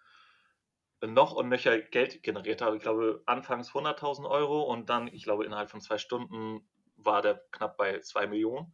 noch 1.08 1.34
und 1.34 1.50
nöcher 1.50 1.80
Geld 1.80 2.24
generiert 2.24 2.62
habe. 2.62 2.78
Ich 2.78 2.82
glaube, 2.82 3.22
anfangs 3.26 3.72
100.000 3.72 4.30
Euro 4.30 4.64
und 4.64 4.90
dann, 4.90 5.08
ich 5.08 5.24
glaube, 5.24 5.46
innerhalb 5.46 5.70
von 5.70 5.82
zwei 5.82 5.98
Stunden 5.98 6.68
war 6.96 7.22
der 7.22 7.44
knapp 7.52 7.78
bei 7.78 8.00
2 8.00 8.28
Millionen. 8.28 8.74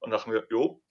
Und 0.00 0.10
dachte 0.10 0.28
mir, 0.28 0.46
jo, 0.50 0.82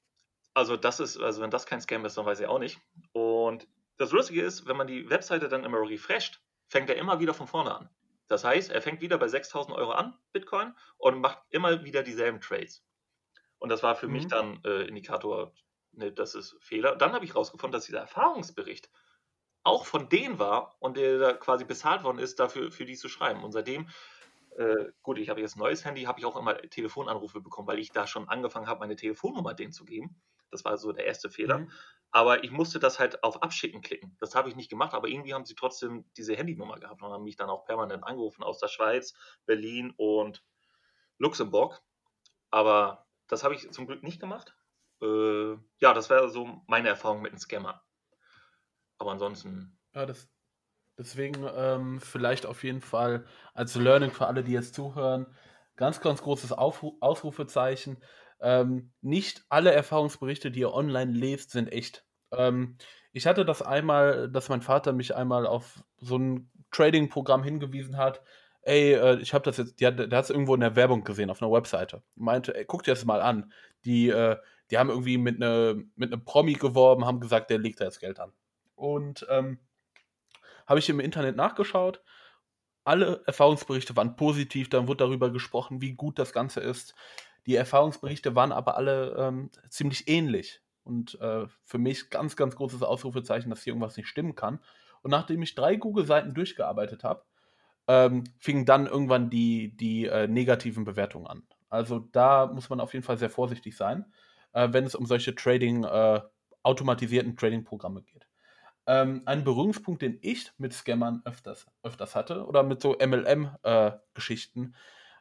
also 0.54 0.78
das 0.78 1.00
ist, 1.00 1.20
also 1.20 1.42
wenn 1.42 1.52
das 1.52 1.66
kein 1.66 1.82
Scam 1.82 2.06
ist, 2.06 2.18
dann 2.18 2.26
weiß 2.26 2.40
ich 2.40 2.48
auch 2.48 2.60
nicht. 2.60 2.80
Und 3.12 3.68
das 3.98 4.12
Lustige 4.12 4.42
ist, 4.42 4.68
wenn 4.68 4.78
man 4.78 4.88
die 4.88 5.10
Webseite 5.10 5.50
dann 5.50 5.64
immer 5.64 5.80
refresht, 5.82 6.42
fängt 6.68 6.90
er 6.90 6.96
immer 6.96 7.20
wieder 7.20 7.34
von 7.34 7.48
vorne 7.48 7.76
an. 7.76 7.90
Das 8.28 8.44
heißt, 8.44 8.72
er 8.72 8.82
fängt 8.82 9.02
wieder 9.02 9.18
bei 9.18 9.28
6.000 9.28 9.74
Euro 9.74 9.92
an, 9.92 10.18
Bitcoin, 10.32 10.74
und 10.98 11.20
macht 11.20 11.40
immer 11.50 11.84
wieder 11.84 12.04
dieselben 12.04 12.42
Trades. 12.42 12.84
Und 13.60 13.70
das 13.70 13.84
war 13.84 13.96
für 13.96 14.08
mhm. 14.08 14.14
mich 14.14 14.28
dann 14.28 14.60
äh, 14.64 14.88
Indikator, 14.88 15.54
ne, 15.92 16.12
das 16.12 16.36
ist 16.36 16.56
Fehler. 16.60 16.96
Dann 16.96 17.14
habe 17.14 17.26
ich 17.26 17.32
herausgefunden, 17.32 17.74
dass 17.74 17.86
dieser 17.86 18.00
Erfahrungsbericht 18.00 18.90
auch 19.64 19.86
von 19.86 20.10
denen 20.10 20.40
war 20.40 20.76
und 20.80 20.98
der 20.98 21.20
da 21.20 21.34
quasi 21.34 21.66
bezahlt 21.66 22.04
worden 22.04 22.20
ist, 22.20 22.40
dafür 22.40 22.72
für 22.72 22.86
die 22.86 22.96
zu 22.96 23.10
schreiben. 23.10 23.44
Und 23.44 23.52
seitdem, 23.54 23.90
äh, 24.58 24.92
gut, 25.02 25.18
ich 25.18 25.30
habe 25.30 25.42
jetzt 25.42 25.56
ein 25.56 25.60
neues 25.60 25.86
Handy, 25.86 26.04
habe 26.04 26.20
ich 26.20 26.26
auch 26.26 26.36
immer 26.36 26.58
Telefonanrufe 26.58 27.42
bekommen, 27.42 27.68
weil 27.68 27.80
ich 27.80 27.92
da 27.92 28.06
schon 28.06 28.28
angefangen 28.28 28.68
habe, 28.68 28.82
meine 28.82 28.96
Telefonnummer 28.96 29.54
denen 29.54 29.72
zu 29.72 29.86
geben. 29.86 30.22
Das 30.52 30.66
war 30.66 30.78
so 30.78 30.92
der 30.92 31.06
erste 31.06 31.30
Fehler. 31.30 31.60
Mhm. 31.60 31.72
Aber 32.12 32.44
ich 32.44 32.52
musste 32.52 32.80
das 32.80 33.00
halt 33.00 33.24
auf 33.24 33.42
Abschicken 33.42 33.82
klicken. 33.82 34.16
Das 34.20 34.36
habe 34.36 34.48
ich 34.48 34.56
nicht 34.56 34.70
gemacht, 34.70 34.94
aber 34.94 35.08
irgendwie 35.08 35.34
haben 35.34 35.46
sie 35.46 35.56
trotzdem 35.56 36.06
diese 36.16 36.36
Handynummer 36.36 36.80
gehabt 36.80 37.02
und 37.02 37.12
haben 37.12 37.24
mich 37.24 37.38
dann 37.38 37.50
auch 37.50 37.66
permanent 37.66 38.04
angerufen 38.04 38.44
aus 38.44 38.60
der 38.60 38.68
Schweiz, 38.68 39.16
Berlin 39.48 39.94
und 39.98 40.44
Luxemburg. 41.18 41.82
Aber 42.52 43.08
das 43.28 43.44
habe 43.44 43.56
ich 43.56 43.72
zum 43.72 43.88
Glück 43.88 44.04
nicht 44.04 44.20
gemacht. 44.20 44.56
Äh, 45.02 45.54
ja, 45.80 45.94
das 45.94 46.12
wäre 46.12 46.30
so 46.30 46.62
meine 46.68 46.90
Erfahrung 46.90 47.24
mit 47.24 47.32
einem 47.32 47.40
Scammer. 47.40 47.84
Aber 49.04 49.12
ansonsten. 49.12 49.78
Ja, 49.94 50.06
das, 50.06 50.30
Deswegen 50.98 51.46
ähm, 51.56 52.00
vielleicht 52.00 52.46
auf 52.46 52.64
jeden 52.64 52.82
Fall 52.82 53.26
als 53.54 53.76
Learning 53.76 54.12
für 54.12 54.28
alle, 54.28 54.44
die 54.44 54.52
jetzt 54.52 54.76
zuhören, 54.76 55.26
ganz, 55.76 56.02
ganz 56.02 56.22
großes 56.22 56.52
Aufru 56.52 56.98
Ausrufezeichen. 57.00 57.98
Ähm, 58.40 58.92
nicht 59.02 59.44
alle 59.50 59.72
Erfahrungsberichte, 59.72 60.52
die 60.52 60.62
ihr 60.62 60.74
online 60.74 61.12
lest, 61.12 61.52
sind 61.52 61.72
echt. 61.72 62.06
Ähm, 62.32 62.78
ich 63.12 63.26
hatte 63.26 63.44
das 63.46 63.62
einmal, 63.62 64.30
dass 64.30 64.50
mein 64.50 64.62
Vater 64.62 64.94
mich 64.94 65.16
einmal 65.16 65.48
auf 65.48 65.84
so 65.98 66.18
ein 66.18 66.52
Trading-Programm 66.72 67.44
hingewiesen 67.44 67.98
hat. 67.98 68.22
Ey, 68.62 68.94
äh, 68.94 69.20
ich 69.20 69.34
habe 69.34 69.46
das 69.46 69.58
jetzt, 69.58 69.82
der, 69.82 69.98
hat 69.98 70.12
es 70.14 70.30
irgendwo 70.30 70.54
in 70.54 70.62
der 70.62 70.76
Werbung 70.76 71.04
gesehen, 71.04 71.32
auf 71.32 71.42
einer 71.42 71.52
Webseite. 71.52 72.04
Meinte, 72.16 72.56
ey, 72.56 72.66
guck 72.66 72.84
dir 72.84 72.92
das 72.92 73.06
mal 73.06 73.22
an. 73.22 73.52
Die, 73.86 74.10
äh, 74.10 74.38
die 74.70 74.78
haben 74.78 74.90
irgendwie 74.90 75.18
mit, 75.18 75.40
ne, 75.40 75.84
mit 75.96 76.14
einem 76.14 76.24
Promi 76.24 76.54
geworben, 76.54 77.06
haben 77.06 77.20
gesagt, 77.20 77.50
der 77.50 77.58
legt 77.58 77.82
da 77.82 77.86
jetzt 77.86 78.00
Geld 78.00 78.20
an. 78.20 78.32
Und 78.76 79.26
ähm, 79.30 79.60
habe 80.66 80.80
ich 80.80 80.90
im 80.90 81.00
Internet 81.00 81.36
nachgeschaut. 81.36 82.02
Alle 82.84 83.24
Erfahrungsberichte 83.26 83.96
waren 83.96 84.16
positiv, 84.16 84.70
dann 84.70 84.88
wurde 84.88 85.06
darüber 85.06 85.32
gesprochen, 85.32 85.82
wie 85.82 85.94
gut 85.94 86.20
das 86.20 86.34
Ganze 86.34 86.60
ist. 86.60 86.96
Die 87.46 87.56
Erfahrungsberichte 87.56 88.36
waren 88.36 88.52
aber 88.52 88.78
alle 88.78 89.16
ähm, 89.18 89.52
ziemlich 89.70 90.08
ähnlich. 90.08 90.62
Und 90.84 91.20
äh, 91.22 91.48
für 91.64 91.78
mich 91.78 92.10
ganz, 92.10 92.36
ganz 92.36 92.56
großes 92.56 92.84
Ausrufezeichen, 92.84 93.50
dass 93.50 93.64
hier 93.64 93.72
irgendwas 93.72 93.96
nicht 93.96 94.08
stimmen 94.08 94.36
kann. 94.36 94.60
Und 95.02 95.12
nachdem 95.12 95.42
ich 95.42 95.56
drei 95.56 95.76
Google-Seiten 95.76 96.34
durchgearbeitet 96.34 97.04
habe, 97.04 97.24
ähm, 97.88 98.24
fingen 98.40 98.66
dann 98.66 98.88
irgendwann 98.88 99.30
die, 99.30 99.76
die 99.76 100.06
äh, 100.06 100.28
negativen 100.28 100.86
Bewertungen 100.86 101.28
an. 101.28 101.44
Also 101.70 102.00
da 102.00 102.48
muss 102.48 102.70
man 102.70 102.80
auf 102.80 102.94
jeden 102.94 103.04
Fall 103.04 103.18
sehr 103.18 103.30
vorsichtig 103.30 103.76
sein, 103.76 104.06
äh, 104.54 104.70
wenn 104.72 104.86
es 104.86 104.96
um 104.96 105.06
solche 105.06 105.36
Trading, 105.36 105.84
äh, 105.84 106.22
automatisierten 106.64 107.36
Trading-Programme 107.36 108.04
geht. 108.04 108.28
Ähm, 108.86 109.22
ein 109.26 109.44
Berührungspunkt, 109.44 110.02
den 110.02 110.20
ich 110.22 110.52
mit 110.58 110.74
Scammern 110.74 111.22
öfters, 111.26 111.68
öfters 111.84 112.16
hatte 112.16 112.46
oder 112.46 112.64
mit 112.64 112.82
so 112.82 112.98
MLM-Geschichten. 112.98 114.76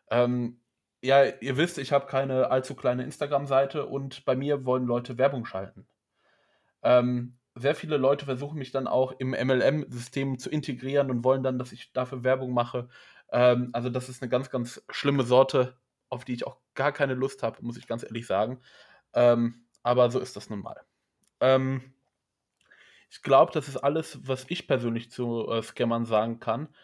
Äh, 0.09 0.25
ähm, 0.25 0.61
ja, 1.00 1.25
ihr 1.25 1.57
wisst, 1.57 1.78
ich 1.78 1.92
habe 1.92 2.07
keine 2.07 2.50
allzu 2.50 2.75
kleine 2.75 3.04
Instagram-Seite 3.04 3.87
und 3.87 4.25
bei 4.25 4.37
mir 4.37 4.64
wollen 4.64 4.87
Leute 4.87 5.19
Werbung 5.19 5.45
schalten. 5.45 5.87
Ähm, 6.83 7.38
sehr 7.54 7.75
viele 7.75 7.97
Leute 7.97 8.25
versuchen 8.25 8.59
mich 8.59 8.71
dann 8.71 8.87
auch 8.87 9.12
im 9.19 9.31
MLM-System 9.31 10.38
zu 10.38 10.49
integrieren 10.50 11.11
und 11.11 11.25
wollen 11.25 11.42
dann, 11.42 11.59
dass 11.59 11.73
ich 11.73 11.92
dafür 11.92 12.25
Werbung 12.25 12.52
mache. 12.52 12.88
Ähm, 13.31 13.71
also 13.73 13.90
das 13.90 14.09
ist 14.09 14.23
eine 14.23 14.28
ganz, 14.28 14.50
ganz 14.50 14.83
schlimme 14.90 15.25
Sorte, 15.25 15.76
auf 16.09 16.25
die 16.25 16.35
ich 16.35 16.47
auch 16.47 16.59
gar 16.75 16.92
keine 16.92 17.14
Lust 17.14 17.42
habe, 17.42 17.59
muss 17.62 17.76
ich 17.76 17.87
ganz 17.87 18.02
ehrlich 18.02 18.26
sagen. 18.26 18.61
Ähm, 19.12 19.66
aber 19.83 20.11
so 20.11 20.19
ist 20.19 20.37
das 20.37 20.50
nun 20.50 20.61
mal. 20.61 20.81
Ähm, 21.40 21.92
ich 23.12 23.21
glaube, 23.21 23.52
das 23.52 23.69
ist 23.69 23.76
alles, 23.76 24.26
was 24.26 24.47
ich 24.49 24.66
persönlich 24.66 25.11
zu 25.11 25.47
äh, 25.50 25.62
Scammern 25.62 26.07
sagen 26.07 26.40
kann. 26.40 26.75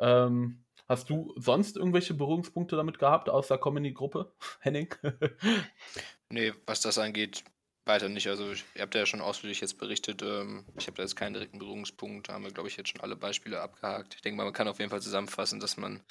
Ähm, 0.00 0.64
hast 0.88 1.08
du 1.08 1.32
sonst 1.36 1.76
irgendwelche 1.76 2.12
Berührungspunkte 2.12 2.74
damit 2.74 2.98
gehabt, 2.98 3.30
außer 3.30 3.56
komm 3.56 3.76
in 3.76 3.84
die 3.84 3.94
Gruppe, 3.94 4.32
Henning? 4.60 4.92
nee, 6.28 6.52
was 6.66 6.80
das 6.80 6.98
angeht, 6.98 7.44
weiter 7.84 8.08
nicht. 8.08 8.26
Also 8.26 8.50
ich, 8.50 8.64
ihr 8.74 8.82
habt 8.82 8.96
ja 8.96 9.06
schon 9.06 9.20
ausführlich 9.20 9.60
jetzt 9.60 9.78
berichtet. 9.78 10.22
Ähm, 10.22 10.66
ich 10.76 10.88
habe 10.88 10.96
da 10.96 11.04
jetzt 11.04 11.14
keinen 11.14 11.34
direkten 11.34 11.60
Berührungspunkt. 11.60 12.28
Da 12.28 12.32
haben 12.32 12.42
wir, 12.42 12.50
glaube 12.50 12.68
ich, 12.68 12.76
jetzt 12.76 12.88
schon 12.88 13.00
alle 13.00 13.14
Beispiele 13.14 13.60
abgehakt. 13.60 14.16
Ich 14.16 14.22
denke 14.22 14.38
mal, 14.38 14.44
man 14.44 14.52
kann 14.52 14.66
auf 14.66 14.80
jeden 14.80 14.90
Fall 14.90 15.02
zusammenfassen, 15.02 15.60
dass 15.60 15.76
man 15.76 16.02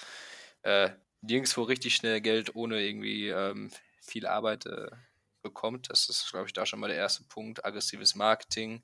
äh, 0.62 0.92
nirgendwo 1.20 1.64
richtig 1.64 1.96
schnell 1.96 2.22
Geld 2.22 2.56
ohne 2.56 2.82
irgendwie 2.82 3.28
ähm, 3.28 3.72
viel 4.00 4.26
Arbeit 4.26 4.68
äh, 4.68 4.90
bekommt. 5.42 5.90
Das 5.90 6.08
ist, 6.08 6.32
glaube 6.32 6.48
ich, 6.48 6.54
da 6.54 6.66
schon 6.66 6.80
mal 6.80 6.88
der 6.88 6.96
erste 6.96 7.26
Punkt. 7.26 7.66
Aggressives 7.66 8.16
Marketing 8.16 8.82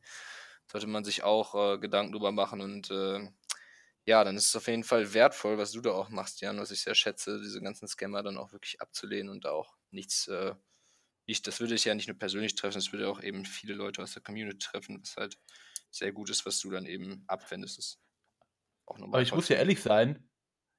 sollte 0.71 0.87
man 0.87 1.03
sich 1.03 1.23
auch 1.23 1.53
äh, 1.55 1.77
Gedanken 1.79 2.13
drüber 2.13 2.31
machen 2.31 2.61
und 2.61 2.89
äh, 2.91 3.29
ja, 4.05 4.23
dann 4.23 4.35
ist 4.35 4.47
es 4.47 4.55
auf 4.55 4.67
jeden 4.67 4.83
Fall 4.83 5.13
wertvoll, 5.13 5.57
was 5.57 5.73
du 5.73 5.81
da 5.81 5.91
auch 5.91 6.09
machst, 6.09 6.41
Jan, 6.41 6.59
was 6.59 6.71
ich 6.71 6.81
sehr 6.81 6.95
schätze, 6.95 7.39
diese 7.39 7.61
ganzen 7.61 7.87
Scammer 7.87 8.23
dann 8.23 8.37
auch 8.37 8.51
wirklich 8.51 8.81
abzulehnen 8.81 9.29
und 9.29 9.45
auch 9.45 9.75
nichts, 9.91 10.27
äh, 10.27 10.55
nicht, 11.27 11.45
das 11.45 11.59
würde 11.59 11.75
ich 11.75 11.85
ja 11.85 11.93
nicht 11.93 12.07
nur 12.07 12.17
persönlich 12.17 12.55
treffen, 12.55 12.79
das 12.79 12.91
würde 12.91 13.09
auch 13.09 13.21
eben 13.21 13.45
viele 13.45 13.73
Leute 13.73 14.01
aus 14.01 14.13
der 14.13 14.23
Community 14.23 14.57
treffen, 14.59 14.99
was 15.01 15.17
halt 15.17 15.37
sehr 15.91 16.13
gut 16.13 16.29
ist, 16.29 16.45
was 16.45 16.59
du 16.59 16.71
dann 16.71 16.85
eben 16.85 17.23
abwendest. 17.27 17.99
Aber 18.85 19.21
ich 19.21 19.33
muss 19.33 19.49
ja 19.49 19.57
ehrlich 19.57 19.81
sein, 19.81 20.30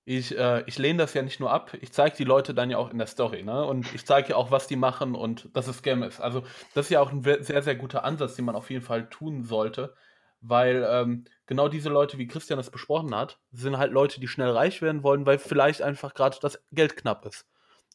ich, 0.04 0.36
äh, 0.36 0.64
ich 0.66 0.78
lehne 0.78 0.98
das 0.98 1.14
ja 1.14 1.22
nicht 1.22 1.38
nur 1.38 1.52
ab, 1.52 1.76
ich 1.80 1.92
zeige 1.92 2.16
die 2.16 2.24
Leute 2.24 2.54
dann 2.54 2.70
ja 2.70 2.78
auch 2.78 2.90
in 2.90 2.98
der 2.98 3.06
Story, 3.06 3.42
ne? 3.44 3.64
Und 3.64 3.92
ich 3.94 4.04
zeige 4.04 4.30
ja 4.30 4.36
auch, 4.36 4.50
was 4.50 4.66
die 4.66 4.76
machen 4.76 5.14
und 5.14 5.48
dass 5.56 5.68
es 5.68 5.78
Scam 5.78 6.02
ist. 6.02 6.20
Also, 6.20 6.42
das 6.74 6.86
ist 6.86 6.90
ja 6.90 7.00
auch 7.00 7.12
ein 7.12 7.22
sehr, 7.22 7.62
sehr 7.62 7.76
guter 7.76 8.04
Ansatz, 8.04 8.34
den 8.34 8.44
man 8.44 8.56
auf 8.56 8.70
jeden 8.70 8.84
Fall 8.84 9.08
tun 9.08 9.44
sollte, 9.44 9.94
weil 10.40 10.84
ähm, 10.88 11.24
genau 11.46 11.68
diese 11.68 11.88
Leute, 11.88 12.18
wie 12.18 12.26
Christian 12.26 12.56
das 12.56 12.70
besprochen 12.70 13.14
hat, 13.14 13.38
sind 13.52 13.78
halt 13.78 13.92
Leute, 13.92 14.20
die 14.20 14.28
schnell 14.28 14.50
reich 14.50 14.82
werden 14.82 15.04
wollen, 15.04 15.24
weil 15.24 15.38
vielleicht 15.38 15.82
einfach 15.82 16.14
gerade 16.14 16.36
das 16.40 16.60
Geld 16.72 16.96
knapp 16.96 17.24
ist. 17.24 17.46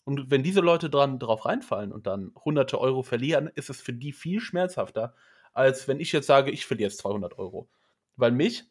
Und 0.06 0.32
wenn 0.32 0.44
diese 0.44 0.62
Leute 0.62 0.90
dran 0.90 1.20
drauf 1.20 1.46
reinfallen 1.46 1.92
und 1.92 2.08
dann 2.08 2.32
hunderte 2.46 2.80
Euro 2.80 3.04
verlieren, 3.04 3.52
ist 3.56 3.70
es 3.70 3.82
für 3.82 3.92
die 3.92 4.14
viel 4.14 4.40
schmerzhafter, 4.40 5.14
als 5.52 5.90
wenn 5.90 6.00
ich 6.00 6.14
jetzt 6.14 6.28
sage, 6.28 6.52
ich 6.52 6.66
verliere 6.66 6.90
jetzt 6.90 7.00
200 7.00 7.38
Euro. 7.38 7.68
Weil 8.16 8.32
mich, 8.32 8.64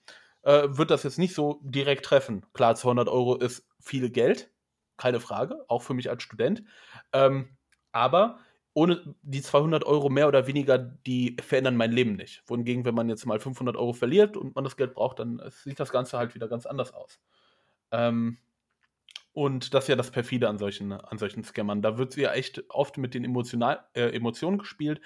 äh, 0.46 0.78
wird 0.78 0.92
das 0.92 1.02
jetzt 1.02 1.18
nicht 1.18 1.34
so 1.34 1.60
direkt 1.64 2.04
treffen. 2.04 2.46
Klar, 2.52 2.76
200 2.76 3.08
Euro 3.08 3.34
ist 3.34 3.66
viel 3.80 4.10
Geld, 4.10 4.52
keine 4.96 5.18
Frage, 5.18 5.64
auch 5.66 5.82
für 5.82 5.92
mich 5.92 6.08
als 6.08 6.22
Student. 6.22 6.62
Ähm, 7.12 7.56
aber 7.90 8.38
ohne 8.72 9.16
die 9.22 9.42
200 9.42 9.84
Euro 9.84 10.08
mehr 10.08 10.28
oder 10.28 10.46
weniger, 10.46 10.78
die 10.78 11.36
verändern 11.42 11.76
mein 11.76 11.90
Leben 11.90 12.14
nicht. 12.14 12.44
Wohingegen, 12.46 12.84
wenn 12.84 12.94
man 12.94 13.08
jetzt 13.08 13.26
mal 13.26 13.40
500 13.40 13.76
Euro 13.76 13.92
verliert 13.92 14.36
und 14.36 14.54
man 14.54 14.62
das 14.62 14.76
Geld 14.76 14.94
braucht, 14.94 15.18
dann 15.18 15.42
sieht 15.50 15.80
das 15.80 15.90
Ganze 15.90 16.16
halt 16.16 16.36
wieder 16.36 16.46
ganz 16.46 16.64
anders 16.64 16.94
aus. 16.94 17.18
Ähm, 17.90 18.38
und 19.32 19.74
das 19.74 19.84
ist 19.84 19.88
ja 19.88 19.96
das 19.96 20.12
Perfide 20.12 20.48
an 20.48 20.58
solchen, 20.58 20.92
an 20.92 21.18
solchen 21.18 21.42
Scammern. 21.42 21.82
Da 21.82 21.98
wird 21.98 22.16
ja 22.16 22.32
echt 22.32 22.62
oft 22.70 22.98
mit 22.98 23.14
den 23.14 23.24
Emotional, 23.24 23.84
äh, 23.94 24.14
Emotionen 24.14 24.58
gespielt 24.58 25.00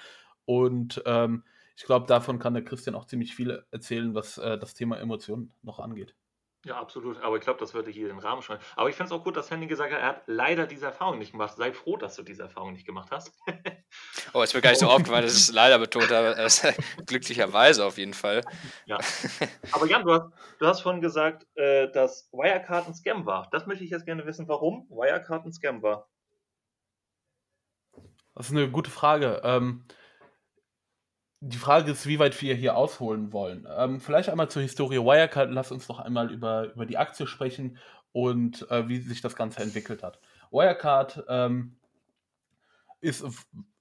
und 0.44 1.02
ähm, 1.06 1.44
ich 1.80 1.86
glaube, 1.86 2.06
davon 2.06 2.38
kann 2.38 2.52
der 2.52 2.62
Christian 2.62 2.94
auch 2.94 3.06
ziemlich 3.06 3.34
viel 3.34 3.64
erzählen, 3.70 4.14
was 4.14 4.36
äh, 4.36 4.58
das 4.58 4.74
Thema 4.74 4.98
Emotionen 4.98 5.54
noch 5.62 5.78
angeht. 5.78 6.14
Ja, 6.66 6.78
absolut. 6.78 7.22
Aber 7.22 7.38
ich 7.38 7.42
glaube, 7.42 7.58
das 7.58 7.72
würde 7.72 7.90
hier 7.90 8.08
den 8.08 8.18
Rahmen 8.18 8.42
schreiben. 8.42 8.62
Aber 8.76 8.90
ich 8.90 8.96
finde 8.96 9.06
es 9.06 9.18
auch 9.18 9.24
gut, 9.24 9.34
dass 9.34 9.50
Henning 9.50 9.66
gesagt 9.66 9.90
hat, 9.90 9.98
er 9.98 10.06
hat 10.08 10.22
leider 10.26 10.66
diese 10.66 10.84
Erfahrung 10.84 11.18
nicht 11.18 11.32
gemacht. 11.32 11.56
Sei 11.56 11.72
froh, 11.72 11.96
dass 11.96 12.16
du 12.16 12.22
diese 12.22 12.42
Erfahrung 12.42 12.74
nicht 12.74 12.84
gemacht 12.84 13.08
hast. 13.10 13.32
oh, 14.34 14.42
ist 14.42 14.52
mir 14.52 14.60
gar 14.60 14.68
nicht 14.68 14.80
so 14.80 14.88
aufgefallen, 14.88 15.22
dass 15.22 15.32
es 15.32 15.52
leider 15.52 15.78
betont 15.78 16.10
habe. 16.10 16.36
glücklicherweise 17.06 17.86
auf 17.86 17.96
jeden 17.96 18.12
Fall. 18.12 18.42
Ja. 18.84 18.98
Aber 19.72 19.86
Jan, 19.86 20.04
du 20.04 20.12
hast, 20.12 20.32
du 20.58 20.66
hast 20.66 20.82
vorhin 20.82 21.00
gesagt, 21.00 21.46
äh, 21.54 21.90
dass 21.92 22.28
Wirecard 22.30 22.88
ein 22.88 22.94
Scam 22.94 23.24
war. 23.24 23.48
Das 23.52 23.66
möchte 23.66 23.84
ich 23.84 23.90
jetzt 23.90 24.04
gerne 24.04 24.26
wissen, 24.26 24.48
warum 24.48 24.86
Wirecard 24.90 25.46
ein 25.46 25.52
Scam 25.54 25.82
war. 25.82 26.10
Das 28.34 28.50
ist 28.50 28.52
eine 28.52 28.70
gute 28.70 28.90
Frage. 28.90 29.40
Ähm, 29.44 29.86
die 31.40 31.56
Frage 31.56 31.90
ist, 31.90 32.06
wie 32.06 32.18
weit 32.18 32.40
wir 32.42 32.54
hier 32.54 32.76
ausholen 32.76 33.32
wollen. 33.32 33.66
Ähm, 33.74 34.00
vielleicht 34.00 34.28
einmal 34.28 34.50
zur 34.50 34.62
Historie 34.62 34.98
Wirecard. 34.98 35.50
Lass 35.50 35.72
uns 35.72 35.88
noch 35.88 35.98
einmal 35.98 36.30
über, 36.30 36.72
über 36.74 36.84
die 36.84 36.98
Aktie 36.98 37.26
sprechen 37.26 37.78
und 38.12 38.70
äh, 38.70 38.88
wie 38.88 38.98
sich 38.98 39.22
das 39.22 39.36
Ganze 39.36 39.62
entwickelt 39.62 40.02
hat. 40.02 40.20
Wirecard 40.50 41.24
ähm, 41.28 41.76
ist, 43.00 43.24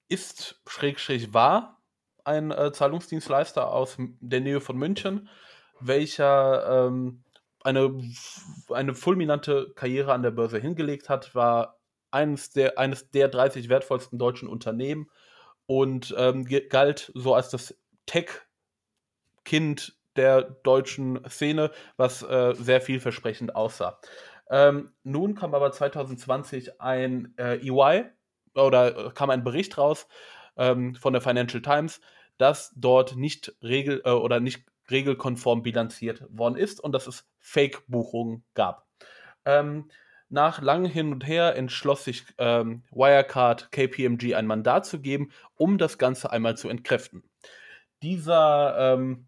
ist 0.08 0.62
schräg, 0.68 0.98
war 1.34 1.82
ein 2.24 2.52
äh, 2.52 2.72
Zahlungsdienstleister 2.72 3.72
aus 3.72 3.98
der 3.98 4.40
Nähe 4.40 4.62
von 4.62 4.78
München, 4.78 5.28
welcher 5.82 6.88
ähm, 6.88 7.24
eine, 7.64 8.00
eine 8.70 8.94
fulminante 8.94 9.74
Karriere 9.76 10.14
an 10.14 10.24
der 10.24 10.32
Börse 10.32 10.60
hingelegt 10.60 11.10
hat, 11.10 11.36
war 11.36 11.80
eines 12.12 12.52
der, 12.52 12.78
eines 12.78 13.12
der 13.12 13.28
30 13.28 13.68
wertvollsten 13.68 14.18
deutschen 14.18 14.48
Unternehmen 14.48 15.10
und 15.70 16.16
ähm, 16.18 16.46
galt 16.70 17.12
so 17.14 17.36
als 17.36 17.50
das 17.50 17.78
Tech-Kind 18.08 19.96
der 20.16 20.42
deutschen 20.42 21.24
Szene, 21.30 21.70
was 21.96 22.24
äh, 22.24 22.56
sehr 22.56 22.82
vielversprechend 22.82 23.56
aussah. 23.56 24.00
Ähm, 24.50 24.94
nun 25.04 25.36
kam 25.36 25.54
aber 25.54 25.72
2020 25.72 26.82
ein 26.82 27.36
äh, 27.38 27.60
EY 27.60 28.06
oder 28.56 29.12
kam 29.12 29.30
ein 29.30 29.44
Bericht 29.44 29.78
raus 29.78 30.08
ähm, 30.58 30.96
von 30.96 31.14
der 31.14 31.22
Financial 31.22 31.62
Times, 31.62 32.02
dass 32.40 32.74
dort 32.76 33.16
nicht 33.16 33.56
regel 33.62 34.02
äh, 34.06 34.10
oder 34.10 34.40
nicht 34.40 34.66
regelkonform 34.90 35.62
bilanziert 35.62 36.24
worden 36.32 36.58
ist 36.58 36.80
und 36.80 36.94
dass 36.94 37.06
es 37.06 37.30
Fake-Buchungen 37.38 38.44
gab. 38.56 38.88
Ähm, 39.46 39.92
nach 40.30 40.62
langem 40.62 40.92
Hin 40.92 41.12
und 41.12 41.28
Her 41.28 41.56
entschloss 41.56 42.04
sich 42.04 42.24
ähm, 42.38 42.84
Wirecard 42.92 43.72
KPMG 43.72 44.36
ein 44.36 44.46
Mandat 44.46 44.86
zu 44.86 45.00
geben, 45.00 45.32
um 45.56 45.78
das 45.78 45.98
Ganze 45.98 46.32
einmal 46.32 46.56
zu 46.56 46.70
entkräften. 46.70 47.24
Dieser, 48.04 48.94
ähm, 48.94 49.28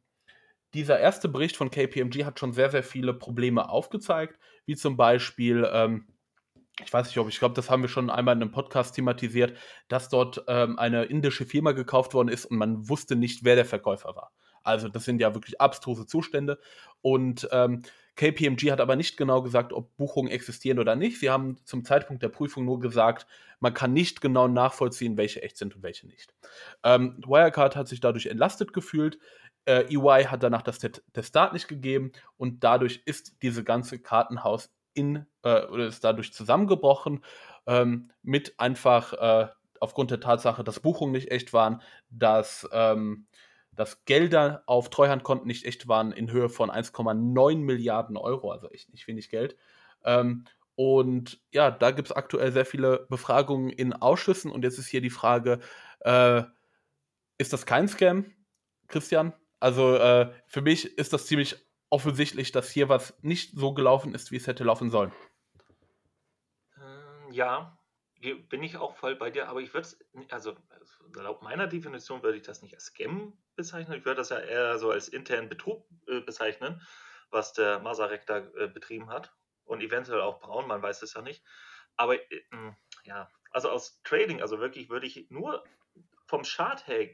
dieser 0.73 0.99
erste 0.99 1.27
Bericht 1.27 1.57
von 1.57 1.71
KPMG 1.71 2.23
hat 2.23 2.39
schon 2.39 2.53
sehr, 2.53 2.69
sehr 2.69 2.83
viele 2.83 3.13
Probleme 3.13 3.69
aufgezeigt, 3.69 4.39
wie 4.65 4.75
zum 4.75 4.95
Beispiel, 4.95 5.67
ähm, 5.71 6.07
ich 6.83 6.93
weiß 6.93 7.07
nicht, 7.07 7.17
ob 7.17 7.27
ich 7.27 7.39
glaube, 7.39 7.55
das 7.55 7.69
haben 7.69 7.81
wir 7.81 7.89
schon 7.89 8.09
einmal 8.09 8.35
in 8.35 8.43
einem 8.43 8.51
Podcast 8.51 8.95
thematisiert, 8.95 9.57
dass 9.87 10.07
dort 10.07 10.43
ähm, 10.47 10.79
eine 10.79 11.05
indische 11.05 11.45
Firma 11.45 11.73
gekauft 11.73 12.13
worden 12.13 12.29
ist 12.29 12.45
und 12.45 12.57
man 12.57 12.87
wusste 12.87 13.15
nicht, 13.15 13.43
wer 13.43 13.55
der 13.55 13.65
Verkäufer 13.65 14.15
war. 14.15 14.31
Also 14.63 14.87
das 14.87 15.05
sind 15.05 15.19
ja 15.19 15.33
wirklich 15.33 15.59
abstruse 15.59 16.05
Zustände. 16.05 16.59
Und 17.01 17.47
ähm, 17.51 17.81
KPMG 18.15 18.71
hat 18.71 18.81
aber 18.81 18.95
nicht 18.95 19.17
genau 19.17 19.41
gesagt, 19.41 19.73
ob 19.73 19.95
Buchungen 19.97 20.31
existieren 20.31 20.79
oder 20.79 20.95
nicht. 20.95 21.19
Sie 21.19 21.29
haben 21.29 21.57
zum 21.65 21.85
Zeitpunkt 21.85 22.21
der 22.21 22.29
Prüfung 22.29 22.65
nur 22.65 22.79
gesagt, 22.79 23.25
man 23.59 23.73
kann 23.73 23.93
nicht 23.93 24.21
genau 24.21 24.47
nachvollziehen, 24.47 25.17
welche 25.17 25.41
echt 25.41 25.57
sind 25.57 25.75
und 25.75 25.83
welche 25.83 26.07
nicht. 26.07 26.33
Ähm, 26.83 27.23
Wirecard 27.25 27.75
hat 27.75 27.87
sich 27.87 27.99
dadurch 27.99 28.25
entlastet 28.25 28.73
gefühlt. 28.73 29.19
Äh, 29.65 29.85
EY 29.95 30.25
hat 30.25 30.43
danach 30.43 30.63
das 30.63 30.79
Testat 30.79 31.53
nicht 31.53 31.67
gegeben 31.67 32.11
und 32.37 32.63
dadurch 32.63 33.01
ist 33.05 33.41
diese 33.43 33.63
ganze 33.63 33.99
Kartenhaus 33.99 34.71
in 34.93 35.25
äh, 35.43 35.65
oder 35.65 35.87
ist 35.87 36.03
dadurch 36.03 36.33
zusammengebrochen 36.33 37.23
ähm, 37.67 38.11
mit 38.23 38.59
einfach 38.59 39.13
äh, 39.13 39.47
aufgrund 39.79 40.11
der 40.11 40.19
Tatsache, 40.19 40.63
dass 40.63 40.79
Buchungen 40.79 41.11
nicht 41.11 41.31
echt 41.31 41.53
waren, 41.53 41.81
dass 42.09 42.67
ähm, 42.71 43.27
dass 43.73 44.05
Gelder 44.05 44.63
auf 44.65 44.89
Treuhandkonten 44.89 45.47
nicht 45.47 45.65
echt 45.65 45.87
waren 45.87 46.11
in 46.11 46.31
Höhe 46.31 46.49
von 46.49 46.69
1,9 46.69 47.57
Milliarden 47.57 48.17
Euro, 48.17 48.51
also 48.51 48.69
echt 48.69 48.91
nicht 48.91 49.07
wenig 49.07 49.29
Geld. 49.29 49.55
Ähm, 50.03 50.45
und 50.75 51.39
ja, 51.51 51.71
da 51.71 51.91
gibt 51.91 52.09
es 52.09 52.15
aktuell 52.15 52.51
sehr 52.51 52.65
viele 52.65 53.05
Befragungen 53.09 53.69
in 53.69 53.93
Ausschüssen. 53.93 54.51
Und 54.51 54.63
jetzt 54.63 54.79
ist 54.79 54.87
hier 54.87 55.01
die 55.01 55.09
Frage, 55.09 55.59
äh, 55.99 56.43
ist 57.37 57.53
das 57.53 57.65
kein 57.65 57.87
Scam, 57.87 58.33
Christian? 58.87 59.33
Also 59.59 59.95
äh, 59.95 60.33
für 60.47 60.61
mich 60.61 60.97
ist 60.97 61.13
das 61.13 61.27
ziemlich 61.27 61.55
offensichtlich, 61.89 62.51
dass 62.51 62.71
hier 62.71 62.89
was 62.89 63.13
nicht 63.21 63.51
so 63.55 63.73
gelaufen 63.73 64.15
ist, 64.15 64.31
wie 64.31 64.37
es 64.37 64.47
hätte 64.47 64.63
laufen 64.63 64.89
sollen. 64.89 65.11
Ähm, 66.77 67.31
ja, 67.31 67.77
bin 68.49 68.63
ich 68.63 68.77
auch 68.77 68.95
voll 68.95 69.15
bei 69.15 69.29
dir, 69.29 69.49
aber 69.49 69.61
ich 69.61 69.73
würde 69.73 69.87
es, 69.87 69.99
also 70.29 70.55
laut 71.15 71.41
meiner 71.41 71.67
Definition 71.67 72.23
würde 72.23 72.37
ich 72.37 72.43
das 72.43 72.61
nicht 72.61 72.73
als 72.73 72.85
Scam 72.85 73.33
bezeichnen. 73.61 73.97
Ich 73.97 74.05
würde 74.05 74.17
das 74.17 74.29
ja 74.29 74.39
eher 74.39 74.79
so 74.79 74.91
als 74.91 75.07
internen 75.07 75.49
Betrug 75.49 75.85
äh, 76.07 76.19
bezeichnen, 76.21 76.81
was 77.29 77.53
der 77.53 77.79
Masarek 77.79 78.25
da 78.25 78.37
äh, 78.37 78.67
betrieben 78.67 79.09
hat. 79.09 79.33
Und 79.65 79.81
eventuell 79.81 80.21
auch 80.21 80.39
Braun, 80.39 80.67
man 80.67 80.81
weiß 80.81 81.01
es 81.03 81.13
ja 81.13 81.21
nicht. 81.21 81.43
Aber 81.95 82.15
äh, 82.15 82.41
ja, 83.03 83.29
also 83.51 83.69
aus 83.69 84.01
Trading, 84.03 84.41
also 84.41 84.59
wirklich 84.59 84.89
würde 84.89 85.05
ich 85.05 85.29
nur 85.29 85.63
vom 86.25 86.43
Chart 86.43 86.87
her 86.87 87.09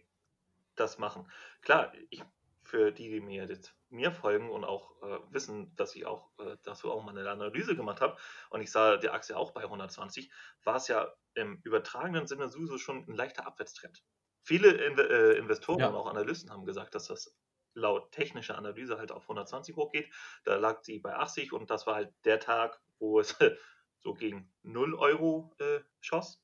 das 0.75 0.97
machen. 0.97 1.29
Klar, 1.61 1.91
ich, 2.09 2.23
für 2.63 2.91
die, 2.91 3.09
die 3.09 3.21
mir 3.21 3.45
jetzt 3.45 3.73
mir 3.89 4.11
folgen 4.11 4.49
und 4.49 4.63
auch 4.63 5.01
äh, 5.01 5.19
wissen, 5.31 5.75
dass 5.75 5.95
ich 5.95 6.05
auch 6.05 6.29
äh, 6.39 6.57
dazu 6.63 6.91
auch 6.91 7.03
mal 7.03 7.17
eine 7.17 7.29
Analyse 7.29 7.75
gemacht 7.75 8.01
habe 8.01 8.17
und 8.49 8.61
ich 8.61 8.71
sah 8.71 8.97
die 8.97 9.09
Aktie 9.09 9.35
auch 9.37 9.51
bei 9.51 9.63
120, 9.63 10.29
war 10.63 10.75
es 10.75 10.87
ja 10.87 11.13
im 11.35 11.61
übertragenen 11.63 12.27
Sinne 12.27 12.49
sowieso 12.49 12.77
schon 12.77 13.07
ein 13.07 13.15
leichter 13.15 13.47
Abwärtstrend. 13.47 14.03
Viele 14.47 14.69
In 14.69 14.97
äh, 14.97 15.33
Investoren 15.33 15.79
ja. 15.79 15.87
und 15.87 15.95
auch 15.95 16.07
Analysten 16.07 16.49
haben 16.49 16.63
gesagt, 16.63 16.95
dass 16.95 17.07
das 17.07 17.37
laut 17.73 18.13
technischer 18.13 18.57
Analyse 18.57 18.97
halt 18.97 19.11
auf 19.11 19.23
120 19.23 19.75
hochgeht. 19.75 20.09
Da 20.45 20.55
lag 20.55 20.81
sie 20.83 20.99
bei 20.99 21.13
80 21.13 21.51
und 21.51 21.69
das 21.69 21.85
war 21.85 21.95
halt 21.95 22.13
der 22.23 22.39
Tag, 22.39 22.79
wo 22.97 23.19
es 23.19 23.35
so 23.99 24.13
gegen 24.13 24.49
0 24.63 24.95
Euro 24.95 25.53
äh, 25.59 25.81
schoss. 25.99 26.41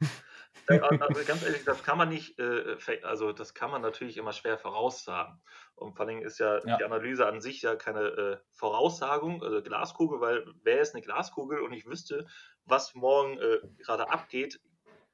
also 0.68 1.24
ganz 1.26 1.42
ehrlich, 1.42 1.64
das 1.64 1.82
kann 1.82 1.98
man 1.98 2.10
nicht, 2.10 2.38
äh, 2.38 2.76
also 3.02 3.32
das 3.32 3.54
kann 3.54 3.72
man 3.72 3.82
natürlich 3.82 4.18
immer 4.18 4.32
schwer 4.32 4.56
voraussagen. 4.56 5.42
Und 5.74 5.96
vor 5.96 6.06
allem 6.06 6.22
ist 6.22 6.38
ja, 6.38 6.64
ja. 6.64 6.76
die 6.76 6.84
Analyse 6.84 7.26
an 7.26 7.40
sich 7.40 7.60
ja 7.62 7.74
keine 7.74 8.02
äh, 8.02 8.36
Voraussagung, 8.52 9.42
also 9.42 9.60
Glaskugel, 9.62 10.20
weil 10.20 10.46
wäre 10.62 10.78
es 10.78 10.94
eine 10.94 11.02
Glaskugel 11.02 11.58
und 11.58 11.72
ich 11.72 11.86
wüsste, 11.86 12.24
was 12.66 12.94
morgen 12.94 13.36
äh, 13.38 13.58
gerade 13.78 14.10
abgeht, 14.10 14.60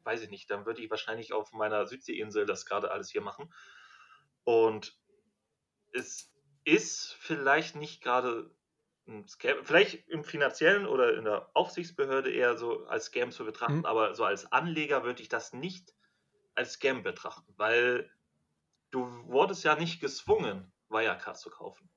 weiß 0.09 0.23
ich 0.23 0.31
nicht, 0.31 0.50
dann 0.50 0.65
würde 0.65 0.81
ich 0.83 0.91
wahrscheinlich 0.91 1.35
auf 1.35 1.53
meiner 1.53 1.87
Südseeinsel 1.87 2.47
das 2.47 2.65
gerade 2.65 2.91
alles 2.91 3.11
hier 3.11 3.21
machen. 3.21 3.53
Und 4.45 4.97
es 5.93 6.33
ist 6.65 7.15
vielleicht 7.21 7.77
nicht 7.77 8.03
gerade 8.03 8.50
ein 9.07 9.29
Scam, 9.29 9.62
vielleicht 9.65 10.09
im 10.09 10.25
finanziellen 10.25 10.87
oder 10.87 11.15
in 11.15 11.25
der 11.25 11.50
Aufsichtsbehörde 11.53 12.31
eher 12.31 12.57
so 12.57 12.87
als 12.87 13.07
Scam 13.07 13.33
zu 13.33 13.45
betrachten, 13.45 13.78
mhm. 13.78 13.85
aber 13.85 14.15
so 14.15 14.25
als 14.25 14.50
Anleger 14.50 15.04
würde 15.04 15.21
ich 15.21 15.28
das 15.28 15.52
nicht 15.52 15.93
als 16.54 16.73
Scam 16.73 17.02
betrachten, 17.02 17.52
weil 17.59 18.11
du 18.91 19.06
wurdest 19.26 19.63
ja 19.65 19.76
nicht 19.76 20.00
gezwungen, 20.00 20.73
Wirecard 20.89 21.39
zu 21.39 21.50
kaufen. 21.50 21.91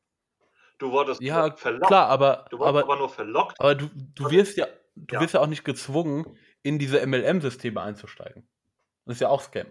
Du 0.79 0.91
wurdest 0.91 1.21
ja, 1.21 1.55
verlockt. 1.55 1.87
Klar, 1.87 2.09
aber, 2.09 2.45
du 2.49 2.59
wurdest 2.59 2.75
aber, 2.75 2.83
aber 2.83 2.95
nur 2.97 3.09
verlockt. 3.09 3.57
Aber 3.59 3.75
du, 3.75 3.89
du 3.93 4.29
wirst 4.31 4.57
ja, 4.57 4.67
du 4.95 5.15
ja. 5.15 5.21
wirst 5.21 5.33
ja 5.33 5.39
auch 5.39 5.47
nicht 5.47 5.63
gezwungen, 5.63 6.37
in 6.63 6.79
diese 6.79 7.05
MLM-Systeme 7.05 7.81
einzusteigen. 7.81 8.47
Das 9.05 9.15
ist 9.15 9.21
ja 9.21 9.29
auch 9.29 9.41
Scam. 9.41 9.67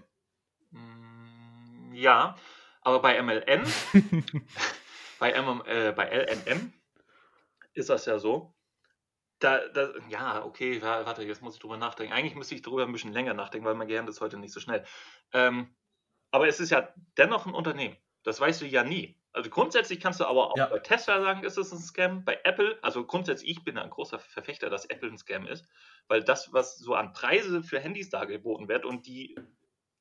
Mm, 0.70 1.92
ja, 1.92 2.36
aber 2.82 3.00
bei 3.00 3.22
MLN, 3.22 3.66
bei, 5.18 5.32
MM, 5.32 5.62
äh, 5.66 5.92
bei 5.92 6.08
LNM 6.08 6.72
ist 7.74 7.90
das 7.90 8.06
ja 8.06 8.18
so. 8.18 8.54
Da, 9.38 9.68
da, 9.68 9.90
ja, 10.08 10.44
okay, 10.44 10.82
warte, 10.82 11.22
jetzt 11.22 11.40
muss 11.40 11.54
ich 11.54 11.60
drüber 11.60 11.78
nachdenken. 11.78 12.12
Eigentlich 12.12 12.34
müsste 12.34 12.54
ich 12.54 12.62
darüber 12.62 12.84
ein 12.84 12.92
bisschen 12.92 13.12
länger 13.12 13.32
nachdenken, 13.32 13.66
weil 13.66 13.74
mein 13.74 13.88
Gehirn 13.88 14.06
ist 14.06 14.20
heute 14.20 14.36
nicht 14.36 14.52
so 14.52 14.60
schnell. 14.60 14.84
Ähm, 15.32 15.74
aber 16.30 16.46
es 16.46 16.60
ist 16.60 16.70
ja 16.70 16.92
dennoch 17.16 17.46
ein 17.46 17.54
Unternehmen. 17.54 17.96
Das 18.22 18.38
weißt 18.38 18.60
du 18.60 18.66
ja 18.66 18.84
nie. 18.84 19.19
Also 19.32 19.48
grundsätzlich 19.48 20.00
kannst 20.00 20.20
du 20.20 20.24
aber 20.24 20.50
auch 20.50 20.56
ja. 20.56 20.66
bei 20.66 20.80
Tesla 20.80 21.20
sagen, 21.20 21.44
ist 21.44 21.56
es 21.56 21.72
ein 21.72 21.78
Scam. 21.78 22.24
Bei 22.24 22.40
Apple, 22.44 22.78
also 22.82 23.04
grundsätzlich, 23.06 23.50
ich 23.50 23.64
bin 23.64 23.78
ein 23.78 23.90
großer 23.90 24.18
Verfechter, 24.18 24.70
dass 24.70 24.86
Apple 24.86 25.08
ein 25.08 25.18
Scam 25.18 25.46
ist, 25.46 25.66
weil 26.08 26.24
das, 26.24 26.52
was 26.52 26.78
so 26.78 26.94
an 26.94 27.12
Preise 27.12 27.62
für 27.62 27.78
Handys 27.78 28.10
dargeboten 28.10 28.68
wird 28.68 28.84
und 28.84 29.06
die 29.06 29.36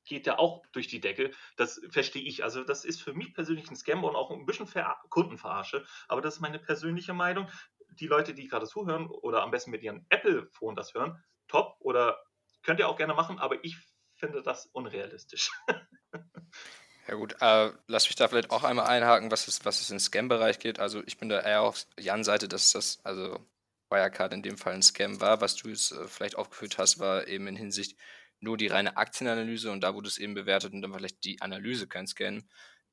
geht 0.04 0.26
ja 0.26 0.38
auch 0.38 0.66
durch 0.72 0.88
die 0.88 1.00
Decke. 1.00 1.30
Das 1.56 1.80
verstehe 1.90 2.22
ich. 2.22 2.42
Also 2.42 2.64
das 2.64 2.84
ist 2.84 3.00
für 3.00 3.14
mich 3.14 3.32
persönlich 3.32 3.70
ein 3.70 3.76
Scam 3.76 4.02
und 4.02 4.16
auch 4.16 4.30
ein 4.30 4.46
bisschen 4.46 4.66
Ver 4.66 4.96
Kundenverarsche. 5.08 5.84
Aber 6.08 6.20
das 6.20 6.34
ist 6.34 6.40
meine 6.40 6.58
persönliche 6.58 7.14
Meinung. 7.14 7.48
Die 7.90 8.08
Leute, 8.08 8.34
die 8.34 8.48
gerade 8.48 8.66
zuhören 8.66 9.08
oder 9.08 9.42
am 9.42 9.50
besten 9.50 9.70
mit 9.70 9.82
ihren 9.82 10.06
Apple-Phone 10.08 10.74
das 10.74 10.94
hören, 10.94 11.22
top 11.46 11.76
oder 11.80 12.20
könnt 12.62 12.80
ihr 12.80 12.88
auch 12.88 12.96
gerne 12.96 13.14
machen, 13.14 13.38
aber 13.38 13.64
ich 13.64 13.76
finde 14.16 14.42
das 14.42 14.66
unrealistisch. 14.66 15.50
Ja 17.08 17.14
gut, 17.14 17.34
äh, 17.40 17.72
lass 17.86 18.06
mich 18.06 18.16
da 18.16 18.28
vielleicht 18.28 18.50
auch 18.50 18.62
einmal 18.62 18.86
einhaken, 18.86 19.30
was 19.30 19.48
es, 19.48 19.64
was 19.64 19.80
es 19.80 19.90
in 19.90 19.98
Scam-Bereich 19.98 20.58
geht. 20.58 20.78
Also 20.78 21.02
ich 21.06 21.18
bin 21.18 21.28
da 21.28 21.40
eher 21.40 21.62
auf 21.62 21.86
Jan 21.98 22.24
Seite, 22.24 22.46
dass 22.46 22.72
das, 22.72 23.00
also 23.04 23.44
Wirecard 23.90 24.32
in 24.32 24.42
dem 24.42 24.56
Fall 24.56 24.74
ein 24.74 24.82
Scam 24.82 25.20
war. 25.20 25.40
Was 25.40 25.56
du 25.56 25.68
jetzt 25.68 25.92
äh, 25.92 26.06
vielleicht 26.06 26.36
aufgeführt 26.36 26.78
hast, 26.78 26.98
war 26.98 27.26
eben 27.26 27.46
in 27.48 27.56
Hinsicht 27.56 27.96
nur 28.40 28.56
die 28.56 28.68
reine 28.68 28.96
Aktienanalyse 28.96 29.70
und 29.70 29.82
da 29.82 29.94
wurde 29.94 30.08
es 30.08 30.18
eben 30.18 30.34
bewertet 30.34 30.72
und 30.72 30.82
dann 30.82 30.94
vielleicht 30.94 31.24
die 31.24 31.40
Analyse 31.42 31.86
kein 31.88 32.06
Scan. 32.06 32.42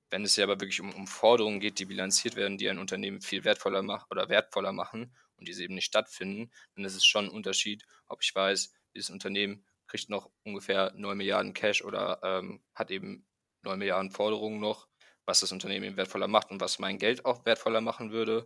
Wenn 0.09 0.23
es 0.23 0.35
ja 0.35 0.45
aber 0.45 0.59
wirklich 0.59 0.81
um, 0.81 0.93
um 0.93 1.07
Forderungen 1.07 1.59
geht, 1.59 1.79
die 1.79 1.85
bilanziert 1.85 2.35
werden, 2.35 2.57
die 2.57 2.69
ein 2.69 2.79
Unternehmen 2.79 3.21
viel 3.21 3.43
wertvoller 3.43 3.81
machen 3.81 4.07
oder 4.09 4.29
wertvoller 4.29 4.73
machen 4.73 5.15
und 5.37 5.47
diese 5.47 5.63
eben 5.63 5.75
nicht 5.75 5.85
stattfinden, 5.85 6.51
dann 6.75 6.85
ist 6.85 6.95
es 6.95 7.05
schon 7.05 7.25
ein 7.25 7.31
Unterschied, 7.31 7.85
ob 8.07 8.23
ich 8.23 8.33
weiß, 8.33 8.73
dieses 8.95 9.09
Unternehmen 9.09 9.65
kriegt 9.87 10.09
noch 10.09 10.29
ungefähr 10.43 10.91
9 10.95 11.17
Milliarden 11.17 11.53
Cash 11.53 11.83
oder 11.83 12.19
ähm, 12.23 12.61
hat 12.73 12.91
eben 12.91 13.25
9 13.67 13.79
Milliarden 13.79 14.11
Forderungen 14.11 14.59
noch, 14.59 14.87
was 15.25 15.41
das 15.41 15.51
Unternehmen 15.51 15.97
wertvoller 15.97 16.27
macht 16.27 16.51
und 16.51 16.61
was 16.61 16.79
mein 16.79 16.97
Geld 16.97 17.25
auch 17.25 17.45
wertvoller 17.45 17.81
machen 17.81 18.11
würde. 18.11 18.45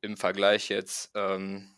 Im 0.00 0.16
Vergleich 0.16 0.68
jetzt 0.68 1.10
ähm, 1.14 1.74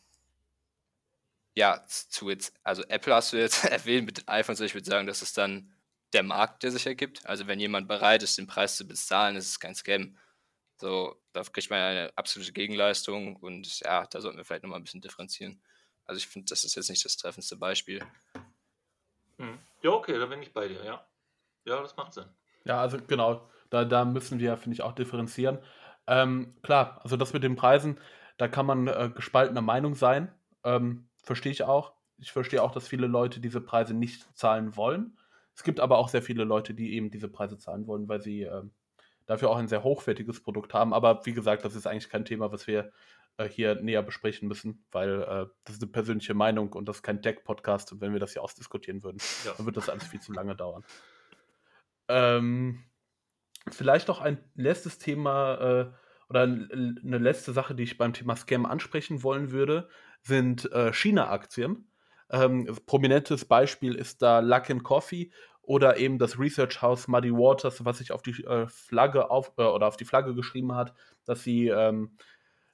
ja, 1.54 1.84
zu 1.86 2.30
jetzt, 2.30 2.54
also 2.62 2.82
Apple 2.84 3.14
hast 3.14 3.32
du 3.32 3.36
jetzt 3.38 3.64
erwähnt 3.70 4.06
mit 4.06 4.28
iPhones, 4.28 4.60
ich 4.60 4.74
würde 4.74 4.88
sagen, 4.88 5.06
das 5.06 5.22
ist 5.22 5.36
dann 5.36 5.72
der 6.12 6.22
Markt, 6.22 6.62
der 6.62 6.70
sich 6.70 6.86
ergibt. 6.86 7.24
Also 7.26 7.46
wenn 7.46 7.60
jemand 7.60 7.88
bereit 7.88 8.22
ist, 8.22 8.38
den 8.38 8.46
Preis 8.46 8.76
zu 8.76 8.86
bezahlen, 8.86 9.36
ist 9.36 9.48
es 9.48 9.60
kein 9.60 9.74
Scam. 9.74 10.18
So, 10.76 11.20
da 11.32 11.42
kriegt 11.42 11.70
man 11.70 11.78
eine 11.78 12.12
absolute 12.16 12.52
Gegenleistung 12.52 13.36
und 13.36 13.80
ja, 13.80 14.06
da 14.06 14.20
sollten 14.20 14.36
wir 14.36 14.44
vielleicht 14.44 14.64
nochmal 14.64 14.80
ein 14.80 14.84
bisschen 14.84 15.00
differenzieren. 15.00 15.62
Also 16.04 16.18
ich 16.18 16.26
finde, 16.26 16.46
das 16.46 16.64
ist 16.64 16.74
jetzt 16.74 16.90
nicht 16.90 17.04
das 17.04 17.16
treffendste 17.16 17.56
Beispiel. 17.56 18.04
Hm. 19.38 19.58
Ja, 19.82 19.90
okay, 19.90 20.18
da 20.18 20.26
bin 20.26 20.42
ich 20.42 20.52
bei 20.52 20.68
dir, 20.68 20.84
ja. 20.84 21.06
Ja, 21.64 21.80
das 21.80 21.96
macht 21.96 22.12
Sinn. 22.12 22.28
Ja, 22.64 22.80
also 22.80 22.98
genau, 23.06 23.48
da, 23.70 23.84
da 23.84 24.04
müssen 24.04 24.38
wir, 24.38 24.56
finde 24.56 24.74
ich, 24.74 24.82
auch 24.82 24.92
differenzieren. 24.92 25.58
Ähm, 26.06 26.54
klar, 26.62 27.00
also 27.02 27.16
das 27.16 27.32
mit 27.32 27.42
den 27.42 27.56
Preisen, 27.56 27.98
da 28.36 28.48
kann 28.48 28.66
man 28.66 28.88
äh, 28.88 29.10
gespaltener 29.14 29.62
Meinung 29.62 29.94
sein. 29.94 30.32
Ähm, 30.64 31.08
verstehe 31.22 31.52
ich 31.52 31.64
auch. 31.64 31.92
Ich 32.18 32.32
verstehe 32.32 32.62
auch, 32.62 32.72
dass 32.72 32.88
viele 32.88 33.06
Leute 33.06 33.40
diese 33.40 33.60
Preise 33.60 33.94
nicht 33.94 34.36
zahlen 34.36 34.76
wollen. 34.76 35.16
Es 35.54 35.64
gibt 35.64 35.80
aber 35.80 35.98
auch 35.98 36.08
sehr 36.08 36.22
viele 36.22 36.44
Leute, 36.44 36.74
die 36.74 36.94
eben 36.94 37.10
diese 37.10 37.28
Preise 37.28 37.58
zahlen 37.58 37.86
wollen, 37.86 38.08
weil 38.08 38.20
sie 38.20 38.42
äh, 38.42 38.62
dafür 39.26 39.50
auch 39.50 39.56
ein 39.56 39.68
sehr 39.68 39.84
hochwertiges 39.84 40.42
Produkt 40.42 40.74
haben. 40.74 40.94
Aber 40.94 41.24
wie 41.26 41.32
gesagt, 41.32 41.64
das 41.64 41.74
ist 41.74 41.86
eigentlich 41.86 42.08
kein 42.08 42.24
Thema, 42.24 42.52
was 42.52 42.66
wir 42.66 42.92
äh, 43.36 43.48
hier 43.48 43.76
näher 43.76 44.02
besprechen 44.02 44.48
müssen, 44.48 44.84
weil 44.92 45.22
äh, 45.22 45.46
das 45.64 45.76
ist 45.76 45.82
eine 45.82 45.92
persönliche 45.92 46.34
Meinung 46.34 46.72
und 46.72 46.86
das 46.88 46.96
ist 46.96 47.02
kein 47.02 47.22
Deck-Podcast. 47.22 47.92
Und 47.92 48.00
wenn 48.00 48.12
wir 48.12 48.20
das 48.20 48.32
hier 48.32 48.42
ausdiskutieren 48.42 49.02
würden, 49.02 49.18
ja. 49.44 49.52
dann 49.56 49.66
wird 49.66 49.76
das 49.76 49.88
alles 49.88 50.06
viel 50.06 50.20
zu 50.20 50.32
lange 50.32 50.56
dauern. 50.56 50.84
Ähm, 52.12 52.84
vielleicht 53.70 54.08
noch 54.08 54.20
ein 54.20 54.38
letztes 54.54 54.98
Thema 54.98 55.54
äh, 55.54 55.92
oder 56.28 56.42
eine 56.42 57.18
letzte 57.18 57.52
Sache, 57.52 57.74
die 57.74 57.84
ich 57.84 57.98
beim 57.98 58.12
Thema 58.12 58.36
Scam 58.36 58.66
ansprechen 58.66 59.22
wollen 59.22 59.50
würde, 59.50 59.88
sind 60.22 60.70
äh, 60.72 60.92
China-Aktien. 60.92 61.88
Ähm, 62.30 62.68
prominentes 62.86 63.44
Beispiel 63.44 63.94
ist 63.94 64.22
da 64.22 64.40
Luckin 64.40 64.82
Coffee 64.82 65.30
oder 65.62 65.96
eben 65.96 66.18
das 66.18 66.38
Research 66.38 66.82
House 66.82 67.08
Muddy 67.08 67.32
Waters, 67.32 67.84
was 67.84 67.98
sich 67.98 68.12
auf 68.12 68.22
die 68.22 68.42
äh, 68.44 68.66
Flagge 68.66 69.30
auf 69.30 69.52
äh, 69.58 69.62
oder 69.62 69.86
auf 69.86 69.96
die 69.96 70.04
Flagge 70.04 70.34
geschrieben 70.34 70.74
hat, 70.74 70.94
dass 71.24 71.42
sie, 71.42 71.68
ähm, 71.68 72.16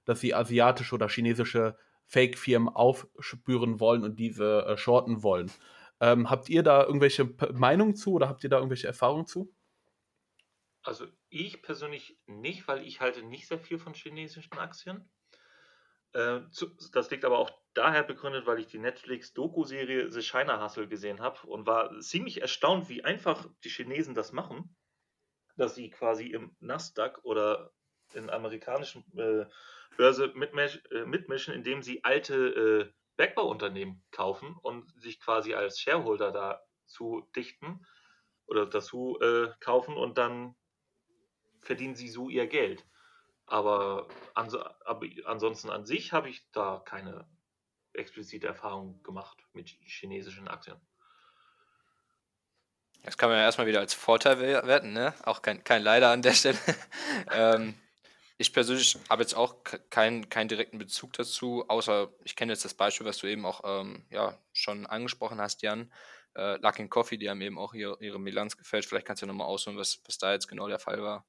dass 0.05 0.21
sie 0.21 0.35
asiatische 0.35 0.95
oder 0.95 1.09
chinesische 1.09 1.77
Fake-Firmen 2.05 2.69
aufspüren 2.69 3.81
wollen 3.81 4.03
und 4.03 4.19
diese 4.19 4.65
äh, 4.67 4.77
shorten 4.79 5.23
wollen. 5.23 5.51
Ähm, 6.01 6.31
habt 6.31 6.49
ihr 6.49 6.63
da 6.63 6.85
irgendwelche 6.85 7.25
Meinungen 7.53 7.97
zu 7.97 8.13
oder 8.13 8.29
habt 8.29 8.45
ihr 8.45 8.51
da 8.51 8.57
irgendwelche 8.57 8.87
Erfahrungen 8.87 9.27
zu? 9.27 9.53
Also 10.83 11.07
ich 11.29 11.63
persönlich 11.63 12.19
nicht, 12.27 12.69
weil 12.69 12.87
ich 12.87 13.01
halte 13.01 13.23
nicht 13.23 13.49
sehr 13.49 13.59
viel 13.59 13.79
von 13.79 13.95
chinesischen 13.95 14.59
Aktien. 14.59 15.11
Äh, 16.13 16.41
das 16.93 17.11
liegt 17.11 17.25
aber 17.25 17.39
auch 17.39 17.51
daher 17.75 18.03
begründet, 18.03 18.47
weil 18.47 18.59
ich 18.59 18.67
die 18.67 18.79
Netflix-Doku-Serie 18.79 20.11
The 20.11 20.23
China 20.23 20.63
Hustle 20.63 20.89
gesehen 20.89 21.21
habe 21.21 21.47
und 21.47 21.67
war 21.67 21.99
ziemlich 22.01 22.41
erstaunt, 22.41 22.89
wie 22.89 23.05
einfach 23.05 23.47
die 23.65 23.69
Chinesen 23.69 24.15
das 24.15 24.33
machen, 24.33 24.77
dass 25.57 25.75
sie 25.75 25.91
quasi 25.91 26.27
im 26.29 26.57
Nasdaq 26.61 27.21
oder 27.25 27.73
in 28.15 28.31
amerikanischen 28.31 29.05
äh, 29.19 29.47
Börse 29.97 30.33
äh, 30.33 31.05
mitmischen, 31.05 31.55
indem 31.55 31.83
sie 31.83 32.05
alte 32.05 32.35
äh, 32.35 32.98
Bergbauunternehmen 33.19 34.03
kaufen 34.13 34.57
und 34.63 34.89
sich 35.03 35.21
quasi 35.21 35.53
als 35.53 35.81
Shareholder 35.81 36.31
dazu 36.33 37.29
dichten 37.35 37.85
oder 38.47 38.65
dazu 38.65 39.19
äh, 39.21 39.49
kaufen 39.61 39.95
und 39.95 40.17
dann 40.17 40.55
verdienen 41.61 41.97
sie 41.97 42.09
so 42.09 42.29
ihr 42.29 42.47
Geld. 42.47 42.87
Aber, 43.45 44.07
ans 44.35 44.55
aber 44.55 45.07
ansonsten 45.25 45.69
an 45.69 45.85
sich 45.85 46.13
habe 46.13 46.31
ich 46.31 46.49
da 46.53 46.81
keine 46.85 47.29
explizite 47.93 48.47
Erfahrung 48.47 49.03
gemacht 49.03 49.45
mit 49.53 49.69
chinesischen 49.85 50.47
Aktien. 50.47 50.81
Das 53.03 53.19
kann 53.19 53.31
man 53.31 53.39
ja 53.39 53.45
erstmal 53.45 53.67
wieder 53.67 53.81
als 53.81 53.95
Vorteil 53.95 54.39
werten, 54.39 54.93
ne? 54.93 55.13
Auch 55.25 55.43
kein, 55.43 55.65
kein 55.65 55.83
Leider 55.83 56.11
an 56.11 56.23
der 56.23 56.35
Stelle. 56.35 56.59
ähm, 57.33 57.75
ich 58.39 58.53
persönlich 58.53 58.97
habe 59.11 59.23
jetzt 59.23 59.35
auch 59.35 59.57
keinen 59.91 60.29
keinen 60.29 60.49
direkten 60.49 60.79
Bezug 60.79 61.13
dazu, 61.15 61.65
außer 61.69 62.09
ich 62.23 62.37
kenne 62.37 62.53
jetzt 62.53 62.65
das 62.65 62.75
Beispiel, 62.75 63.07
was 63.07 63.19
du 63.19 63.27
eben 63.27 63.45
auch 63.45 63.63
ähm, 63.65 64.07
ja, 64.11 64.39
schon 64.53 64.87
angesprochen 64.87 65.41
hast, 65.41 65.63
Jan. 65.63 65.93
Äh, 66.35 66.57
Luckin 66.63 66.89
Coffee, 66.89 67.19
die 67.19 67.29
haben 67.29 67.41
eben 67.41 67.59
auch 67.59 67.75
ihre, 67.75 67.99
ihre 68.01 68.21
Bilanz 68.21 68.57
gefällt. 68.57 68.87
Vielleicht 68.87 69.07
kannst 69.07 69.23
du 69.23 69.27
nochmal 69.27 69.49
ausholen, 69.49 69.77
was, 69.77 70.01
was 70.07 70.19
da 70.19 70.33
jetzt 70.33 70.47
genau 70.47 70.69
der 70.69 70.79
Fall 70.79 71.03
war. 71.03 71.27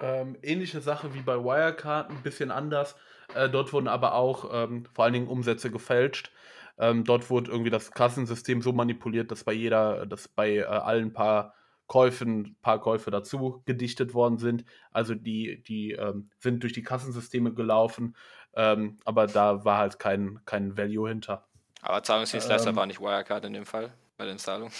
Ähm, 0.00 0.38
ähnliche 0.42 0.80
Sache 0.80 1.12
wie 1.12 1.20
bei 1.20 1.36
Wirecard, 1.36 2.10
ein 2.10 2.22
bisschen 2.22 2.50
anders. 2.50 2.96
Äh, 3.34 3.50
dort 3.50 3.72
wurden 3.72 3.88
aber 3.88 4.14
auch 4.14 4.48
ähm, 4.50 4.86
vor 4.94 5.04
allen 5.04 5.12
Dingen 5.12 5.28
Umsätze 5.28 5.70
gefälscht. 5.70 6.32
Ähm, 6.78 7.04
dort 7.04 7.28
wurde 7.28 7.50
irgendwie 7.50 7.70
das 7.70 7.90
Kassensystem 7.90 8.62
so 8.62 8.72
manipuliert, 8.72 9.30
dass 9.30 9.44
bei 9.44 9.52
jeder, 9.52 10.06
dass 10.06 10.28
bei 10.28 10.58
äh, 10.58 10.62
allen 10.64 11.12
paar 11.12 11.54
Käufen 11.88 12.40
ein 12.42 12.56
paar 12.62 12.80
Käufe 12.80 13.10
dazu 13.10 13.62
gedichtet 13.66 14.14
worden 14.14 14.38
sind. 14.38 14.64
Also 14.92 15.16
die, 15.16 15.62
die 15.64 15.92
ähm, 15.92 16.30
sind 16.38 16.62
durch 16.62 16.72
die 16.72 16.84
Kassensysteme 16.84 17.52
gelaufen, 17.52 18.14
ähm, 18.54 18.98
aber 19.04 19.26
da 19.26 19.64
war 19.64 19.78
halt 19.78 19.98
kein, 19.98 20.40
kein 20.44 20.76
Value 20.76 21.08
hinter. 21.08 21.48
Aber 21.82 22.02
Zahlungsdienstleister 22.02 22.70
ähm, 22.70 22.76
war 22.76 22.86
nicht 22.86 23.00
Wirecard 23.00 23.44
in 23.44 23.54
dem 23.54 23.66
Fall 23.66 23.92
bei 24.16 24.26
den 24.26 24.38
Zahlungen. 24.38 24.72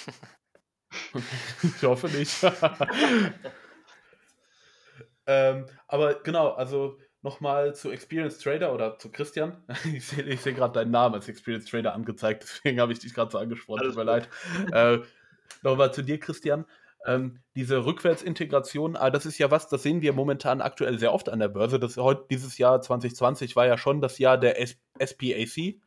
ich 1.63 1.83
hoffe 1.83 2.09
nicht. 2.09 2.37
Ähm, 5.29 5.67
aber 5.87 6.15
genau, 6.23 6.53
also 6.53 6.99
nochmal 7.21 7.75
zu 7.75 7.91
Experience 7.91 8.39
Trader 8.39 8.73
oder 8.73 8.99
zu 8.99 9.13
Christian. 9.13 9.63
Ich 9.85 10.07
sehe 10.07 10.25
ich 10.25 10.41
seh 10.41 10.55
gerade 10.55 10.73
deinen 10.73 10.91
Namen 10.91 11.15
als 11.15 11.29
Experience 11.29 11.67
Trader 11.67 11.93
angezeigt, 11.95 12.43
deswegen 12.43 12.81
habe 12.81 12.93
ich 12.93 12.99
dich 12.99 13.13
gerade 13.13 13.31
so 13.31 13.39
angesprochen. 13.39 13.83
Tut 13.83 13.97
mir 13.97 14.05
leid. 14.05 14.29
Äh, 14.73 15.01
nochmal 15.63 15.93
zu 15.93 16.03
dir, 16.03 16.19
Christian. 16.19 16.65
Ähm, 17.07 17.41
diese 17.55 17.85
Rückwärtsintegration, 17.85 18.97
ah, 18.97 19.11
das 19.11 19.27
ist 19.27 19.39
ja 19.39 19.51
was, 19.51 19.69
das 19.69 19.83
sehen 19.83 20.03
wir 20.03 20.13
momentan 20.13 20.61
aktuell 20.61 20.99
sehr 20.99 21.13
oft 21.13 21.29
an 21.29 21.39
der 21.39 21.49
Börse. 21.49 21.79
Das 21.79 21.97
heute, 21.97 22.27
dieses 22.31 22.59
Jahr 22.59 22.81
2020 22.81 23.57
war 23.57 23.67
ja 23.67 23.79
schon 23.79 24.01
das 24.01 24.19
Jahr 24.19 24.39
der 24.39 24.61
S 24.61 24.77
SPAC, 25.01 25.81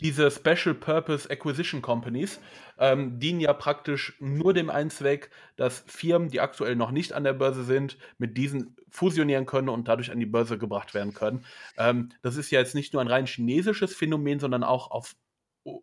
diese 0.00 0.30
Special 0.30 0.74
Purpose 0.74 1.28
Acquisition 1.28 1.82
Companies 1.82 2.40
ähm, 2.78 3.18
dienen 3.18 3.40
ja 3.40 3.52
praktisch 3.52 4.16
nur 4.20 4.54
dem 4.54 4.70
einen 4.70 4.90
Zweck, 4.90 5.30
dass 5.56 5.84
Firmen, 5.86 6.28
die 6.28 6.40
aktuell 6.40 6.76
noch 6.76 6.90
nicht 6.90 7.12
an 7.12 7.24
der 7.24 7.32
Börse 7.32 7.64
sind, 7.64 7.98
mit 8.16 8.36
diesen 8.36 8.76
fusionieren 8.88 9.46
können 9.46 9.68
und 9.68 9.88
dadurch 9.88 10.10
an 10.10 10.20
die 10.20 10.26
Börse 10.26 10.58
gebracht 10.58 10.94
werden 10.94 11.14
können. 11.14 11.44
Ähm, 11.76 12.10
das 12.22 12.36
ist 12.36 12.50
ja 12.50 12.60
jetzt 12.60 12.74
nicht 12.74 12.92
nur 12.92 13.02
ein 13.02 13.08
rein 13.08 13.26
chinesisches 13.26 13.94
Phänomen, 13.94 14.38
sondern 14.38 14.62
auch 14.62 14.90
auf 14.90 15.14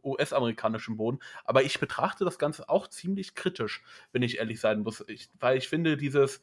US-amerikanischem 0.04 0.98
Boden. 0.98 1.20
Aber 1.44 1.64
ich 1.64 1.80
betrachte 1.80 2.26
das 2.26 2.40
Ganze 2.40 2.70
auch 2.70 2.88
ziemlich 2.88 3.36
kritisch, 3.36 3.84
wenn 4.12 4.24
ich 4.24 4.38
ehrlich 4.38 4.60
sein 4.60 4.82
muss. 4.82 5.04
Ich, 5.08 5.30
weil 5.40 5.58
ich 5.58 5.68
finde, 5.68 5.98
dieses, 5.98 6.42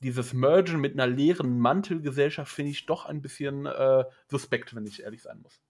dieses 0.00 0.32
Mergen 0.32 0.80
mit 0.80 0.94
einer 0.94 1.06
leeren 1.06 1.58
Mantelgesellschaft 1.58 2.52
finde 2.52 2.72
ich 2.72 2.86
doch 2.86 3.06
ein 3.06 3.22
bisschen 3.22 3.66
äh, 3.66 4.04
suspekt, 4.28 4.74
wenn 4.74 4.86
ich 4.86 5.02
ehrlich 5.02 5.22
sein 5.22 5.40
muss. 5.42 5.60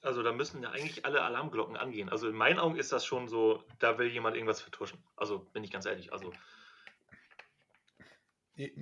Also 0.00 0.22
da 0.22 0.32
müssen 0.32 0.62
ja 0.62 0.70
eigentlich 0.70 1.04
alle 1.04 1.22
Alarmglocken 1.22 1.76
angehen. 1.76 2.08
Also 2.08 2.28
in 2.28 2.36
meinen 2.36 2.58
Augen 2.58 2.76
ist 2.76 2.92
das 2.92 3.04
schon 3.04 3.28
so, 3.28 3.64
da 3.78 3.98
will 3.98 4.08
jemand 4.08 4.36
irgendwas 4.36 4.62
vertuschen. 4.62 4.98
Also 5.16 5.40
bin 5.52 5.64
ich 5.64 5.70
ganz 5.70 5.86
ehrlich. 5.86 6.12
Also 6.12 6.32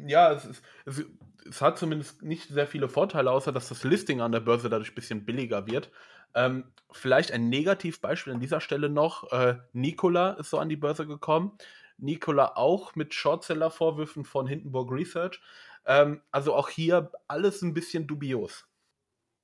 ja, 0.06 0.32
es, 0.32 0.44
ist, 0.46 0.64
es, 0.86 1.04
es, 1.48 1.60
hat 1.60 1.78
zumindest 1.78 2.22
nicht 2.22 2.48
sehr 2.48 2.66
viele 2.66 2.88
Vorteile, 2.88 3.30
außer 3.30 3.52
dass 3.52 3.68
das 3.68 3.84
Listing 3.84 4.20
an 4.20 4.32
der 4.32 4.40
Börse 4.40 4.70
dadurch 4.70 4.92
ein 4.92 4.94
bisschen 4.94 5.26
billiger 5.26 5.66
wird. 5.66 5.90
Ähm, 6.36 6.72
vielleicht 6.92 7.32
ein 7.32 7.48
Negativbeispiel 7.48 8.34
an 8.34 8.40
dieser 8.40 8.60
Stelle 8.60 8.88
noch. 8.88 9.32
Äh, 9.32 9.56
Nikola 9.72 10.32
ist 10.34 10.50
so 10.50 10.58
an 10.58 10.68
die 10.68 10.76
Börse 10.76 11.06
gekommen. 11.06 11.58
Nikola 11.98 12.52
auch 12.56 12.94
mit 12.94 13.14
Shortseller-Vorwürfen 13.14 14.24
von 14.24 14.46
Hindenburg 14.46 14.92
Research. 14.92 15.40
Ähm, 15.86 16.20
also 16.30 16.54
auch 16.54 16.68
hier 16.68 17.10
alles 17.26 17.62
ein 17.62 17.74
bisschen 17.74 18.06
dubios. 18.06 18.66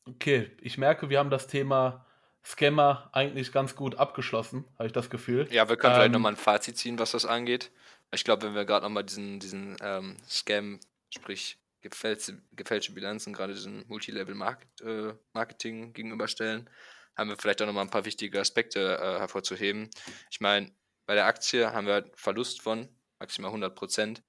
Okay, 0.05 0.51
ich 0.61 0.79
merke, 0.79 1.09
wir 1.11 1.19
haben 1.19 1.31
das 1.31 1.47
Thema 1.47 2.05
Scammer 2.45 3.09
eigentlich 3.13 3.53
ganz 3.53 3.77
gut 3.77 3.95
abgeschlossen, 3.95 4.65
habe 4.75 4.87
ich 4.87 4.93
das 4.93 5.11
Gefühl. 5.11 5.47
Ja, 5.51 5.69
wir 5.69 5.77
können 5.77 5.93
ähm, 5.93 5.99
vielleicht 5.99 6.13
nochmal 6.13 6.33
ein 6.33 6.37
Fazit 6.37 6.77
ziehen, 6.77 6.99
was 6.99 7.13
das 7.13 7.25
angeht. 7.25 7.71
Ich 8.11 8.25
glaube, 8.25 8.43
wenn 8.43 8.55
wir 8.55 8.65
gerade 8.65 8.85
nochmal 8.85 9.05
diesen, 9.05 9.39
diesen 9.39 9.77
ähm, 9.81 10.17
Scam, 10.29 10.81
sprich 11.11 11.57
gefälschte, 11.83 12.41
gefälschte 12.53 12.93
Bilanzen, 12.93 13.33
gerade 13.33 13.55
diesen 13.55 13.87
Multilevel-Marketing 13.89 15.89
äh, 15.89 15.93
gegenüberstellen, 15.93 16.71
haben 17.17 17.29
wir 17.29 17.37
vielleicht 17.37 17.61
auch 17.61 17.67
nochmal 17.67 17.85
ein 17.85 17.91
paar 17.91 18.05
wichtige 18.05 18.41
Aspekte 18.41 18.97
äh, 18.97 19.19
hervorzuheben. 19.19 19.91
Ich 20.31 20.41
meine, 20.41 20.73
bei 21.07 21.15
der 21.15 21.27
Aktie 21.27 21.73
haben 21.73 21.87
wir 21.87 21.95
halt 21.95 22.19
Verlust 22.19 22.63
von 22.63 22.89
maximal 23.19 23.51
100 23.51 23.75
Prozent. 23.75 24.23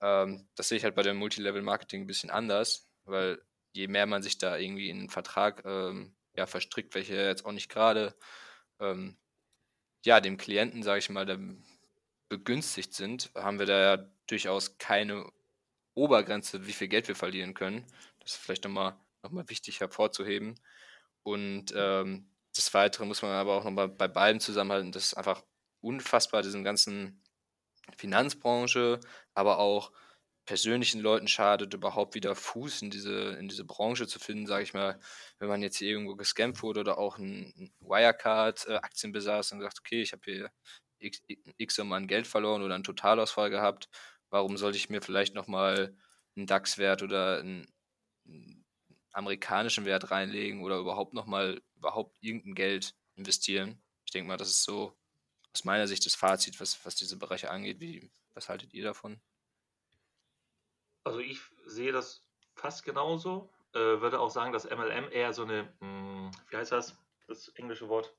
Ähm, 0.00 0.48
das 0.54 0.68
sehe 0.68 0.78
ich 0.78 0.84
halt 0.84 0.94
bei 0.94 1.02
dem 1.02 1.18
Multilevel-Marketing 1.18 2.02
ein 2.02 2.06
bisschen 2.06 2.30
anders, 2.30 2.88
weil 3.04 3.42
je 3.72 3.88
mehr 3.88 4.06
man 4.06 4.22
sich 4.22 4.38
da 4.38 4.56
irgendwie 4.56 4.88
in 4.88 5.00
einen 5.00 5.10
Vertrag 5.10 5.64
ähm, 5.64 6.14
ja, 6.34 6.46
verstrickt, 6.46 6.94
welche 6.94 7.14
jetzt 7.14 7.44
auch 7.44 7.52
nicht 7.52 7.68
gerade 7.68 8.14
ähm, 8.80 9.16
ja, 10.04 10.20
dem 10.20 10.36
Klienten, 10.36 10.82
sage 10.82 10.98
ich 10.98 11.10
mal, 11.10 11.38
begünstigt 12.28 12.94
sind, 12.94 13.30
haben 13.34 13.58
wir 13.58 13.66
da 13.66 13.96
ja 13.96 14.10
durchaus 14.26 14.78
keine 14.78 15.30
Obergrenze, 15.94 16.66
wie 16.66 16.72
viel 16.72 16.88
Geld 16.88 17.08
wir 17.08 17.16
verlieren 17.16 17.54
können. 17.54 17.84
Das 18.20 18.32
ist 18.32 18.40
vielleicht 18.40 18.64
nochmal 18.64 18.96
noch 19.22 19.30
mal 19.30 19.48
wichtig 19.48 19.80
hervorzuheben. 19.80 20.58
Und 21.22 21.72
ähm, 21.76 22.28
des 22.56 22.72
Weiteren 22.74 23.08
muss 23.08 23.22
man 23.22 23.32
aber 23.32 23.56
auch 23.56 23.64
nochmal 23.64 23.88
bei 23.88 24.08
beiden 24.08 24.40
zusammenhalten, 24.40 24.92
das 24.92 25.06
ist 25.06 25.14
einfach 25.14 25.42
unfassbar, 25.80 26.42
diesen 26.42 26.64
ganzen 26.64 27.22
Finanzbranche, 27.96 29.00
aber 29.34 29.58
auch 29.58 29.92
persönlichen 30.44 31.00
Leuten 31.00 31.28
schadet, 31.28 31.72
überhaupt 31.74 32.14
wieder 32.14 32.34
Fuß 32.34 32.82
in 32.82 32.90
diese, 32.90 33.36
in 33.38 33.48
diese 33.48 33.64
Branche 33.64 34.06
zu 34.08 34.18
finden, 34.18 34.46
sage 34.46 34.64
ich 34.64 34.74
mal, 34.74 34.98
wenn 35.38 35.48
man 35.48 35.62
jetzt 35.62 35.76
hier 35.76 35.88
irgendwo 35.88 36.16
gescampt 36.16 36.62
wurde 36.62 36.80
oder 36.80 36.98
auch 36.98 37.16
ein, 37.18 37.72
Wirecard-Aktien 37.80 39.12
besaß 39.12 39.52
und 39.52 39.60
sagt, 39.60 39.78
okay, 39.78 40.02
ich 40.02 40.12
habe 40.12 40.22
hier 40.24 40.50
x, 40.98 41.22
x 41.58 41.78
an 41.78 42.06
Geld 42.08 42.26
verloren 42.26 42.62
oder 42.62 42.74
einen 42.74 42.84
Totalausfall 42.84 43.50
gehabt, 43.50 43.88
warum 44.32 44.56
sollte 44.56 44.78
ich 44.78 44.90
mir 44.90 45.02
vielleicht 45.02 45.34
nochmal 45.34 45.94
einen 46.34 46.46
DAX-Wert 46.46 47.02
oder 47.02 47.38
einen, 47.38 47.72
einen, 48.26 48.64
amerikanischen 49.14 49.84
Wert 49.84 50.10
reinlegen 50.10 50.62
oder 50.62 50.78
überhaupt 50.78 51.12
nochmal 51.12 51.60
überhaupt 51.76 52.16
irgendein 52.22 52.54
Geld 52.54 52.94
investieren? 53.14 53.80
Ich 54.06 54.12
denke 54.12 54.26
mal, 54.26 54.38
das 54.38 54.48
ist 54.48 54.64
so 54.64 54.96
aus 55.52 55.64
meiner 55.64 55.86
Sicht 55.86 56.06
das 56.06 56.14
Fazit, 56.14 56.58
was, 56.60 56.82
was 56.86 56.96
diese 56.96 57.18
Bereiche 57.18 57.50
angeht. 57.50 57.78
Wie, 57.80 58.10
was 58.32 58.48
haltet 58.48 58.72
ihr 58.72 58.84
davon? 58.84 59.20
Also 61.04 61.18
ich 61.18 61.40
sehe 61.66 61.92
das 61.92 62.24
fast 62.54 62.84
genauso. 62.84 63.52
Äh, 63.74 64.00
würde 64.00 64.18
auch 64.18 64.30
sagen, 64.30 64.52
dass 64.52 64.64
MLM 64.64 65.12
eher 65.12 65.34
so 65.34 65.42
eine, 65.42 65.64
mh, 65.80 65.86
hm, 65.86 66.30
wie 66.48 66.56
heißt 66.56 66.72
das, 66.72 66.96
das 67.26 67.48
englische 67.48 67.88
Wort, 67.88 68.14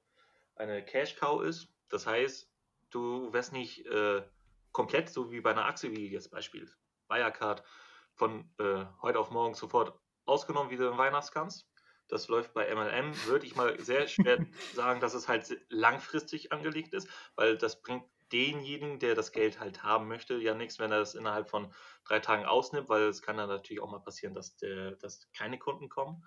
eine 0.56 0.86
Cash 0.86 1.16
Cow 1.16 1.44
ist. 1.44 1.70
Das 1.90 2.06
heißt, 2.06 2.48
du 2.92 3.34
wirst 3.34 3.52
nicht 3.52 3.86
äh, 3.88 4.22
komplett 4.74 5.10
so 5.10 5.32
wie 5.32 5.40
bei 5.40 5.52
einer 5.52 5.66
Aktie, 5.66 5.92
wie 5.92 6.10
jetzt 6.10 6.32
Beispiel 6.32 6.70
Wirecard, 7.08 7.64
von 8.16 8.50
äh, 8.60 8.86
heute 9.02 9.20
auf 9.20 9.32
morgen 9.32 9.54
sofort 9.54 9.98
ausgenommen, 10.26 10.70
wie 10.70 10.78
du 10.78 10.88
im 10.90 10.98
Weihnachtskranz. 10.98 11.70
Das 12.10 12.28
läuft 12.28 12.54
bei 12.54 12.74
MLM, 12.74 13.14
würde 13.26 13.46
ich 13.46 13.56
mal 13.56 13.80
sehr 13.80 14.08
schwer 14.08 14.46
sagen, 14.74 15.00
dass 15.00 15.14
es 15.14 15.28
halt 15.28 15.58
langfristig 15.70 16.52
angelegt 16.52 16.94
ist, 16.94 17.08
weil 17.36 17.58
das 17.58 17.82
bringt 17.82 18.04
denjenigen, 18.32 19.00
der 19.00 19.16
das 19.16 19.32
Geld 19.32 19.60
halt 19.60 19.84
haben 19.84 20.08
möchte, 20.08 20.36
ja 20.36 20.54
nichts, 20.54 20.80
wenn 20.80 20.92
er 20.92 21.00
das 21.00 21.16
innerhalb 21.16 21.50
von 21.50 21.72
drei 22.06 22.20
Tagen 22.20 22.46
ausnimmt, 22.46 22.90
weil 22.90 23.04
es 23.04 23.22
kann 23.22 23.38
dann 23.38 23.48
natürlich 23.48 23.82
auch 23.82 23.92
mal 23.92 24.00
passieren, 24.00 24.34
dass, 24.34 24.58
der, 24.58 24.96
dass 24.96 25.32
keine 25.34 25.60
Kunden 25.60 25.88
kommen. 25.88 26.26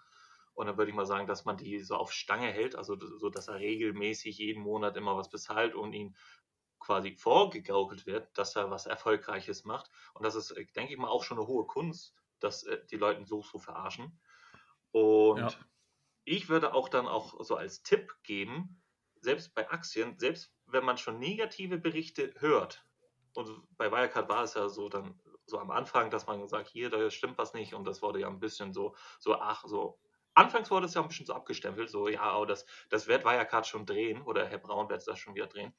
Und 0.55 0.67
dann 0.67 0.79
würde 0.79 0.91
ich 0.91 0.97
mal 0.97 1.05
sagen, 1.05 1.27
dass 1.27 1.45
man 1.45 1.59
die 1.59 1.81
so 1.81 1.97
auf 1.97 2.13
Stange 2.13 2.47
hält, 2.47 2.77
also 2.77 2.97
so, 3.19 3.29
dass 3.29 3.49
er 3.49 3.57
regelmäßig 3.57 4.39
jeden 4.39 4.63
Monat 4.63 4.97
immer 4.97 5.17
was 5.17 5.29
bezahlt 5.29 5.75
und 5.75 5.93
ihn 5.93 6.17
quasi 6.79 7.17
vorgegaukelt 7.17 8.07
wird, 8.07 8.37
dass 8.37 8.57
er 8.57 8.71
was 8.71 8.87
Erfolgreiches 8.87 9.65
macht. 9.65 9.91
Und 10.15 10.25
das 10.25 10.35
ist, 10.35 10.55
denke 10.77 10.93
ich 10.93 10.99
mal, 10.99 11.09
auch 11.09 11.25
schon 11.25 11.39
eine 11.39 11.47
hohe 11.47 11.67
Kunst, 11.67 12.15
dass 12.41 12.63
äh, 12.65 12.85
die 12.91 12.97
Leute 12.97 13.25
so 13.27 13.43
so 13.43 13.59
verarschen. 13.59 14.19
Und 14.93 15.39
ja. 15.39 15.51
ich 16.25 16.49
würde 16.49 16.75
auch 16.75 16.89
dann 16.89 17.07
auch 17.07 17.43
so 17.45 17.57
als 17.57 17.83
Tipp 17.83 18.15
geben, 18.23 18.83
selbst 19.21 19.55
bei 19.55 19.69
Aktien, 19.71 20.19
selbst 20.19 20.53
wenn 20.67 20.85
man 20.85 20.99
schon 20.99 21.19
negative 21.19 21.79
Berichte 21.79 22.33
hört, 22.39 22.87
und 23.37 23.63
bei 23.77 23.91
Wirecard 23.93 24.29
war 24.29 24.45
es 24.45 24.55
ja 24.55 24.69
so 24.69 24.89
dann 24.89 25.21
so 25.47 25.59
am 25.59 25.71
Anfang, 25.71 26.11
dass 26.11 26.27
man 26.27 26.49
sagt, 26.49 26.69
hier, 26.69 26.91
da 26.91 27.11
stimmt 27.11 27.39
was 27.39 27.55
nicht 27.55 27.75
und 27.75 27.85
das 27.85 28.03
wurde 28.03 28.21
ja 28.21 28.29
ein 28.29 28.41
bisschen 28.41 28.73
so, 28.73 28.97
so, 29.21 29.37
ach, 29.37 29.65
so, 29.67 29.99
anfangs 30.35 30.71
wurde 30.71 30.87
es 30.87 30.95
ja 30.95 31.03
ein 31.03 31.09
bisschen 31.09 31.27
so 31.27 31.35
abgestempelt, 31.35 31.89
so, 31.89 32.09
ja, 32.09 32.37
oh, 32.37 32.45
das, 32.45 32.67
das 32.89 33.07
wird 33.07 33.25
Wirecard 33.25 33.67
schon 33.67 33.87
drehen 33.87 34.23
oder 34.23 34.47
Herr 34.47 34.59
Braun 34.59 34.89
wird 34.89 35.07
das 35.07 35.19
schon 35.19 35.35
wieder 35.35 35.47
drehen. 35.47 35.73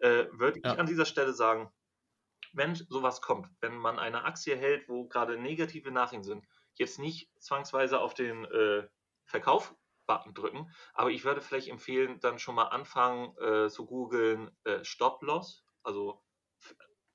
Äh, 0.00 0.26
würde 0.32 0.60
ja. 0.62 0.72
ich 0.72 0.78
an 0.78 0.86
dieser 0.86 1.04
Stelle 1.04 1.32
sagen, 1.32 1.70
wenn 2.52 2.74
sowas 2.74 3.20
kommt, 3.20 3.48
wenn 3.60 3.76
man 3.76 3.98
eine 3.98 4.24
Aktie 4.24 4.56
hält, 4.56 4.88
wo 4.88 5.06
gerade 5.06 5.38
negative 5.38 5.90
Nachrichten 5.90 6.24
sind, 6.24 6.44
jetzt 6.74 6.98
nicht 6.98 7.30
zwangsweise 7.40 8.00
auf 8.00 8.14
den 8.14 8.44
äh, 8.46 8.88
Verkauf 9.24 9.74
Button 10.06 10.34
drücken. 10.34 10.72
Aber 10.94 11.10
ich 11.10 11.24
würde 11.24 11.40
vielleicht 11.40 11.68
empfehlen, 11.68 12.18
dann 12.20 12.38
schon 12.38 12.54
mal 12.54 12.68
anfangen 12.68 13.36
äh, 13.38 13.68
zu 13.68 13.86
googeln 13.86 14.50
äh, 14.64 14.82
Stop-Loss, 14.82 15.64
also 15.82 16.24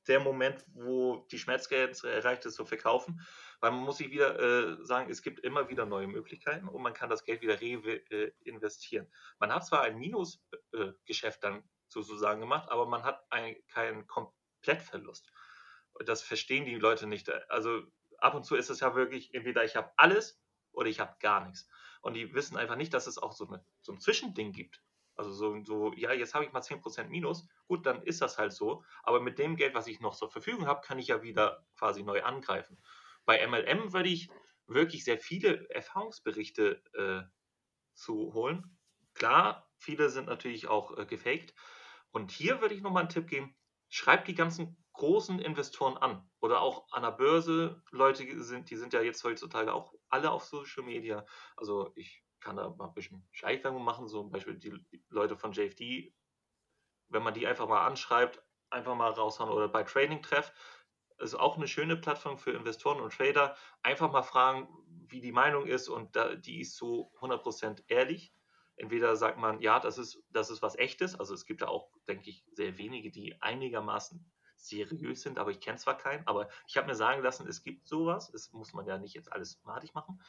der 0.07 0.19
Moment, 0.19 0.65
wo 0.73 1.25
die 1.31 1.39
Schmerzgrenze 1.39 2.11
erreicht 2.11 2.45
ist, 2.45 2.55
zu 2.55 2.65
verkaufen. 2.65 3.21
Weil 3.61 3.71
man 3.71 3.83
muss 3.83 3.97
sich 3.97 4.11
wieder 4.11 4.39
äh, 4.39 4.85
sagen, 4.85 5.09
es 5.09 5.21
gibt 5.21 5.39
immer 5.39 5.69
wieder 5.69 5.85
neue 5.85 6.07
Möglichkeiten 6.07 6.67
und 6.67 6.81
man 6.81 6.93
kann 6.93 7.09
das 7.09 7.23
Geld 7.23 7.41
wieder 7.41 7.61
reinvestieren. 7.61 9.07
Äh, 9.07 9.09
man 9.39 9.53
hat 9.53 9.65
zwar 9.65 9.81
ein 9.81 9.97
Minusgeschäft 9.97 11.43
dann 11.43 11.63
sozusagen 11.93 12.41
gemacht, 12.41 12.69
aber 12.69 12.85
man 12.85 13.03
hat 13.03 13.25
ein, 13.31 13.55
keinen 13.67 14.07
Komplettverlust. 14.07 15.31
Das 16.05 16.23
verstehen 16.23 16.65
die 16.65 16.75
Leute 16.75 17.07
nicht. 17.07 17.29
Also 17.49 17.83
ab 18.17 18.33
und 18.33 18.43
zu 18.43 18.55
ist 18.55 18.69
es 18.69 18.79
ja 18.79 18.95
wirklich, 18.95 19.33
entweder 19.33 19.63
ich 19.63 19.75
habe 19.75 19.91
alles 19.97 20.41
oder 20.71 20.89
ich 20.89 20.99
habe 20.99 21.15
gar 21.19 21.45
nichts. 21.45 21.67
Und 22.01 22.15
die 22.15 22.33
wissen 22.33 22.57
einfach 22.57 22.75
nicht, 22.75 22.93
dass 22.93 23.07
es 23.07 23.17
auch 23.17 23.33
so, 23.33 23.47
eine, 23.47 23.65
so 23.81 23.93
ein 23.93 23.99
Zwischending 23.99 24.51
gibt. 24.51 24.81
Also 25.15 25.31
so, 25.31 25.63
so 25.63 25.93
ja, 25.93 26.11
jetzt 26.11 26.33
habe 26.33 26.45
ich 26.45 26.51
mal 26.51 26.61
10% 26.61 27.05
Minus. 27.05 27.47
Gut, 27.67 27.85
dann 27.85 28.01
ist 28.03 28.21
das 28.21 28.37
halt 28.37 28.51
so. 28.51 28.83
Aber 29.03 29.21
mit 29.21 29.37
dem 29.37 29.55
Geld, 29.55 29.75
was 29.75 29.87
ich 29.87 29.99
noch 29.99 30.15
zur 30.15 30.31
Verfügung 30.31 30.65
habe, 30.65 30.81
kann 30.81 30.99
ich 30.99 31.07
ja 31.07 31.21
wieder 31.21 31.65
quasi 31.77 32.03
neu 32.03 32.23
angreifen. 32.23 32.81
Bei 33.25 33.45
MLM 33.45 33.93
würde 33.93 34.09
ich 34.09 34.29
wirklich 34.67 35.03
sehr 35.03 35.19
viele 35.19 35.69
Erfahrungsberichte 35.69 36.81
äh, 36.93 37.21
zu 37.93 38.33
holen. 38.33 38.77
Klar, 39.13 39.69
viele 39.77 40.09
sind 40.09 40.27
natürlich 40.27 40.67
auch 40.67 40.97
äh, 40.97 41.05
gefaked. 41.05 41.53
Und 42.13 42.31
hier 42.31 42.61
würde 42.61 42.75
ich 42.75 42.81
nochmal 42.81 43.01
einen 43.01 43.09
Tipp 43.09 43.27
geben. 43.27 43.55
Schreibt 43.89 44.27
die 44.27 44.35
ganzen 44.35 44.77
großen 44.93 45.39
Investoren 45.39 45.97
an 45.97 46.29
oder 46.39 46.61
auch 46.61 46.87
an 46.91 47.01
der 47.01 47.11
Börse. 47.11 47.81
Leute 47.89 48.41
sind, 48.43 48.69
die 48.69 48.75
sind 48.75 48.93
ja 48.93 49.01
jetzt 49.01 49.23
heutzutage 49.23 49.73
auch 49.73 49.93
alle 50.09 50.31
auf 50.31 50.43
Social 50.43 50.83
Media. 50.83 51.25
Also 51.57 51.91
ich 51.95 52.23
kann 52.39 52.55
da 52.55 52.69
mal 52.69 52.87
ein 52.87 52.93
bisschen 52.93 53.27
Schleichwerbung 53.31 53.83
machen, 53.83 54.07
so 54.07 54.21
zum 54.21 54.31
Beispiel 54.31 54.57
die 54.57 54.85
Leute 55.09 55.35
von 55.35 55.53
JFD, 55.53 56.13
wenn 57.09 57.23
man 57.23 57.33
die 57.33 57.47
einfach 57.47 57.67
mal 57.67 57.85
anschreibt, 57.85 58.43
einfach 58.69 58.95
mal 58.95 59.11
raushauen 59.11 59.49
oder 59.49 59.67
bei 59.67 59.83
Trading 59.83 60.21
Treff, 60.21 60.53
ist 61.17 61.35
auch 61.35 61.57
eine 61.57 61.67
schöne 61.67 61.95
Plattform 61.97 62.37
für 62.37 62.51
Investoren 62.51 62.99
und 62.99 63.13
Trader. 63.13 63.55
Einfach 63.81 64.11
mal 64.11 64.23
fragen, 64.23 64.67
wie 65.07 65.21
die 65.21 65.31
Meinung 65.31 65.65
ist 65.65 65.89
und 65.89 66.15
da, 66.15 66.35
die 66.35 66.61
ist 66.61 66.75
so 66.75 67.11
100% 67.19 67.83
ehrlich. 67.87 68.33
Entweder 68.75 69.15
sagt 69.15 69.37
man, 69.37 69.59
ja, 69.59 69.79
das 69.79 69.97
ist, 69.97 70.23
das 70.31 70.49
ist 70.49 70.61
was 70.61 70.75
echtes, 70.77 71.19
also 71.19 71.33
es 71.33 71.45
gibt 71.45 71.61
da 71.61 71.67
auch, 71.67 71.91
denke 72.07 72.29
ich, 72.29 72.43
sehr 72.53 72.77
wenige, 72.77 73.11
die 73.11 73.39
einigermaßen 73.41 74.25
seriös 74.63 75.21
sind, 75.21 75.37
aber 75.37 75.51
ich 75.51 75.59
kenne 75.59 75.77
zwar 75.77 75.97
keinen, 75.97 76.25
aber 76.25 76.49
ich 76.67 76.77
habe 76.77 76.87
mir 76.87 76.95
sagen 76.95 77.21
lassen, 77.21 77.47
es 77.47 77.63
gibt 77.63 77.87
sowas. 77.87 78.33
Es 78.33 78.51
muss 78.53 78.73
man 78.73 78.87
ja 78.87 78.97
nicht 78.97 79.13
jetzt 79.13 79.31
alles 79.31 79.61
madig 79.63 79.93
machen. 79.93 80.21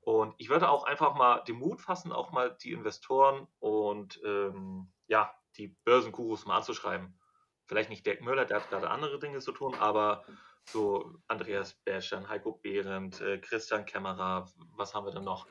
Und 0.00 0.34
ich 0.38 0.48
würde 0.48 0.68
auch 0.68 0.84
einfach 0.84 1.14
mal 1.14 1.40
den 1.44 1.56
Mut 1.56 1.80
fassen, 1.80 2.12
auch 2.12 2.32
mal 2.32 2.56
die 2.62 2.72
Investoren 2.72 3.46
und 3.58 4.20
ähm, 4.24 4.90
ja, 5.06 5.32
die 5.56 5.68
Börsenkurus 5.84 6.46
mal 6.46 6.56
anzuschreiben. 6.56 7.18
Vielleicht 7.66 7.90
nicht 7.90 8.04
Dirk 8.06 8.22
Müller, 8.22 8.46
der 8.46 8.60
hat 8.60 8.70
gerade 8.70 8.90
andere 8.90 9.18
Dinge 9.18 9.38
zu 9.40 9.52
tun, 9.52 9.74
aber 9.74 10.24
so 10.64 11.14
Andreas 11.28 11.74
Berschern, 11.74 12.28
Heiko 12.28 12.52
Behrendt, 12.52 13.20
äh, 13.20 13.38
Christian 13.38 13.84
Kämmerer, 13.84 14.48
was 14.76 14.94
haben 14.94 15.06
wir 15.06 15.12
denn 15.12 15.24
noch? 15.24 15.46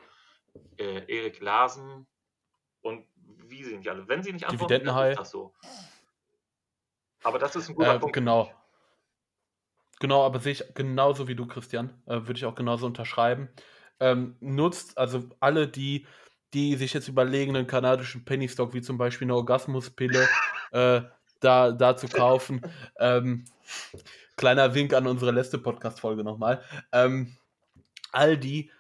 Äh, 0.77 1.05
Erik 1.07 1.39
Larsen 1.39 2.07
und 2.81 3.05
wie 3.47 3.63
sind 3.63 3.83
die 3.83 3.89
alle? 3.89 4.07
Wenn 4.07 4.23
sie 4.23 4.33
nicht 4.33 4.45
antworten, 4.45 4.85
dann 4.85 5.11
ist 5.11 5.19
das 5.19 5.31
so. 5.31 5.53
Aber 7.23 7.39
das 7.39 7.55
ist 7.55 7.69
ein 7.69 7.75
guter 7.75 7.95
äh, 7.95 7.99
Punkt. 7.99 8.13
Genau. 8.13 8.51
Genau, 9.99 10.25
aber 10.25 10.39
sehe 10.39 10.53
ich 10.53 10.63
genauso 10.73 11.27
wie 11.27 11.35
du, 11.35 11.45
Christian. 11.45 11.89
Äh, 12.05 12.21
Würde 12.21 12.33
ich 12.33 12.45
auch 12.45 12.55
genauso 12.55 12.85
unterschreiben. 12.85 13.49
Ähm, 13.99 14.37
nutzt 14.39 14.97
also 14.97 15.27
alle, 15.41 15.67
die, 15.67 16.07
die 16.53 16.75
sich 16.75 16.93
jetzt 16.93 17.09
überlegen, 17.09 17.55
einen 17.55 17.67
kanadischen 17.67 18.23
Penny 18.23 18.47
Stock, 18.47 18.73
wie 18.73 18.81
zum 18.81 18.97
Beispiel 18.97 19.25
eine 19.25 19.35
Orgasmuspille, 19.35 20.27
äh, 20.71 21.01
da, 21.41 21.71
da 21.71 21.97
zu 21.97 22.07
kaufen. 22.07 22.61
Ähm, 22.97 23.45
kleiner 24.37 24.73
Wink 24.73 24.93
an 24.93 25.05
unsere 25.05 25.31
letzte 25.31 25.57
Podcast-Folge 25.57 26.23
nochmal. 26.23 26.63
Ähm, 26.93 27.35
all 28.13 28.37
die, 28.37 28.71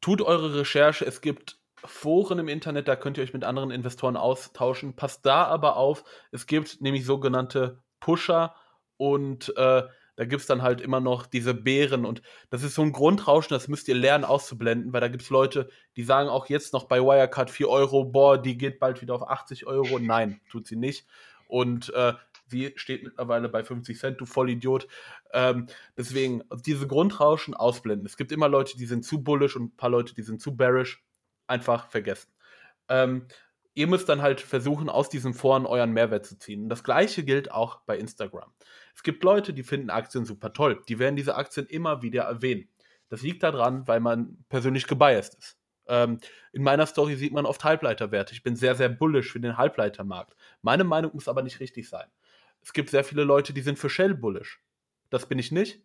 tut 0.00 0.22
eure 0.22 0.54
Recherche. 0.54 1.04
Es 1.04 1.20
gibt 1.20 1.57
Foren 1.84 2.38
im 2.38 2.48
Internet, 2.48 2.88
da 2.88 2.96
könnt 2.96 3.18
ihr 3.18 3.24
euch 3.24 3.32
mit 3.32 3.44
anderen 3.44 3.70
Investoren 3.70 4.16
austauschen. 4.16 4.96
Passt 4.96 5.24
da 5.24 5.44
aber 5.44 5.76
auf, 5.76 6.04
es 6.32 6.46
gibt 6.46 6.80
nämlich 6.80 7.04
sogenannte 7.04 7.82
Pusher 8.00 8.54
und 8.96 9.56
äh, 9.56 9.82
da 10.18 10.24
gibt 10.24 10.40
es 10.40 10.48
dann 10.48 10.62
halt 10.62 10.80
immer 10.80 10.98
noch 10.98 11.26
diese 11.26 11.54
Bären 11.54 12.04
und 12.04 12.22
das 12.50 12.64
ist 12.64 12.74
so 12.74 12.82
ein 12.82 12.90
Grundrauschen, 12.90 13.50
das 13.50 13.68
müsst 13.68 13.86
ihr 13.86 13.94
lernen 13.94 14.24
auszublenden, 14.24 14.92
weil 14.92 15.00
da 15.00 15.06
gibt 15.06 15.22
es 15.22 15.30
Leute, 15.30 15.68
die 15.96 16.02
sagen 16.02 16.28
auch 16.28 16.48
jetzt 16.48 16.72
noch 16.72 16.84
bei 16.84 17.00
Wirecard 17.00 17.50
4 17.50 17.68
Euro, 17.68 18.04
boah, 18.04 18.36
die 18.36 18.58
geht 18.58 18.80
bald 18.80 19.00
wieder 19.00 19.14
auf 19.14 19.28
80 19.28 19.66
Euro. 19.66 20.00
Nein, 20.00 20.40
tut 20.50 20.66
sie 20.66 20.74
nicht. 20.74 21.06
Und 21.46 21.94
äh, 21.94 22.14
sie 22.48 22.72
steht 22.74 23.04
mittlerweile 23.04 23.48
bei 23.48 23.62
50 23.62 23.96
Cent, 23.96 24.20
du 24.20 24.26
Vollidiot. 24.26 24.88
Ähm, 25.32 25.68
deswegen, 25.96 26.42
diese 26.66 26.88
Grundrauschen 26.88 27.54
ausblenden. 27.54 28.04
Es 28.04 28.16
gibt 28.16 28.32
immer 28.32 28.48
Leute, 28.48 28.76
die 28.76 28.86
sind 28.86 29.04
zu 29.04 29.22
bullish 29.22 29.54
und 29.54 29.66
ein 29.66 29.76
paar 29.76 29.90
Leute, 29.90 30.14
die 30.16 30.22
sind 30.22 30.42
zu 30.42 30.56
bearish 30.56 31.02
einfach 31.48 31.88
vergessen. 31.88 32.30
Ähm, 32.88 33.26
ihr 33.74 33.86
müsst 33.86 34.08
dann 34.08 34.22
halt 34.22 34.40
versuchen, 34.40 34.88
aus 34.88 35.08
diesen 35.08 35.34
Foren 35.34 35.66
euren 35.66 35.92
Mehrwert 35.92 36.26
zu 36.26 36.38
ziehen. 36.38 36.68
das 36.68 36.82
gleiche 36.82 37.24
gilt 37.24 37.50
auch 37.50 37.80
bei 37.82 37.96
Instagram. 37.96 38.52
Es 38.94 39.02
gibt 39.02 39.22
Leute, 39.22 39.52
die 39.52 39.62
finden 39.62 39.90
Aktien 39.90 40.24
super 40.24 40.52
toll. 40.52 40.82
Die 40.88 40.98
werden 40.98 41.16
diese 41.16 41.36
Aktien 41.36 41.66
immer 41.66 42.02
wieder 42.02 42.24
erwähnen. 42.24 42.68
Das 43.08 43.22
liegt 43.22 43.42
daran, 43.42 43.86
weil 43.86 44.00
man 44.00 44.44
persönlich 44.48 44.86
gebiased 44.86 45.34
ist. 45.34 45.58
Ähm, 45.86 46.18
in 46.52 46.62
meiner 46.62 46.86
Story 46.86 47.16
sieht 47.16 47.32
man 47.32 47.46
oft 47.46 47.64
Halbleiterwerte. 47.64 48.34
Ich 48.34 48.42
bin 48.42 48.56
sehr, 48.56 48.74
sehr 48.74 48.88
bullish 48.88 49.32
für 49.32 49.40
den 49.40 49.56
Halbleitermarkt. 49.56 50.34
Meine 50.60 50.84
Meinung 50.84 51.12
muss 51.14 51.28
aber 51.28 51.42
nicht 51.42 51.60
richtig 51.60 51.88
sein. 51.88 52.06
Es 52.60 52.72
gibt 52.72 52.90
sehr 52.90 53.04
viele 53.04 53.24
Leute, 53.24 53.52
die 53.52 53.62
sind 53.62 53.78
für 53.78 53.88
Shell 53.88 54.14
bullish. 54.14 54.60
Das 55.10 55.26
bin 55.26 55.38
ich 55.38 55.52
nicht 55.52 55.80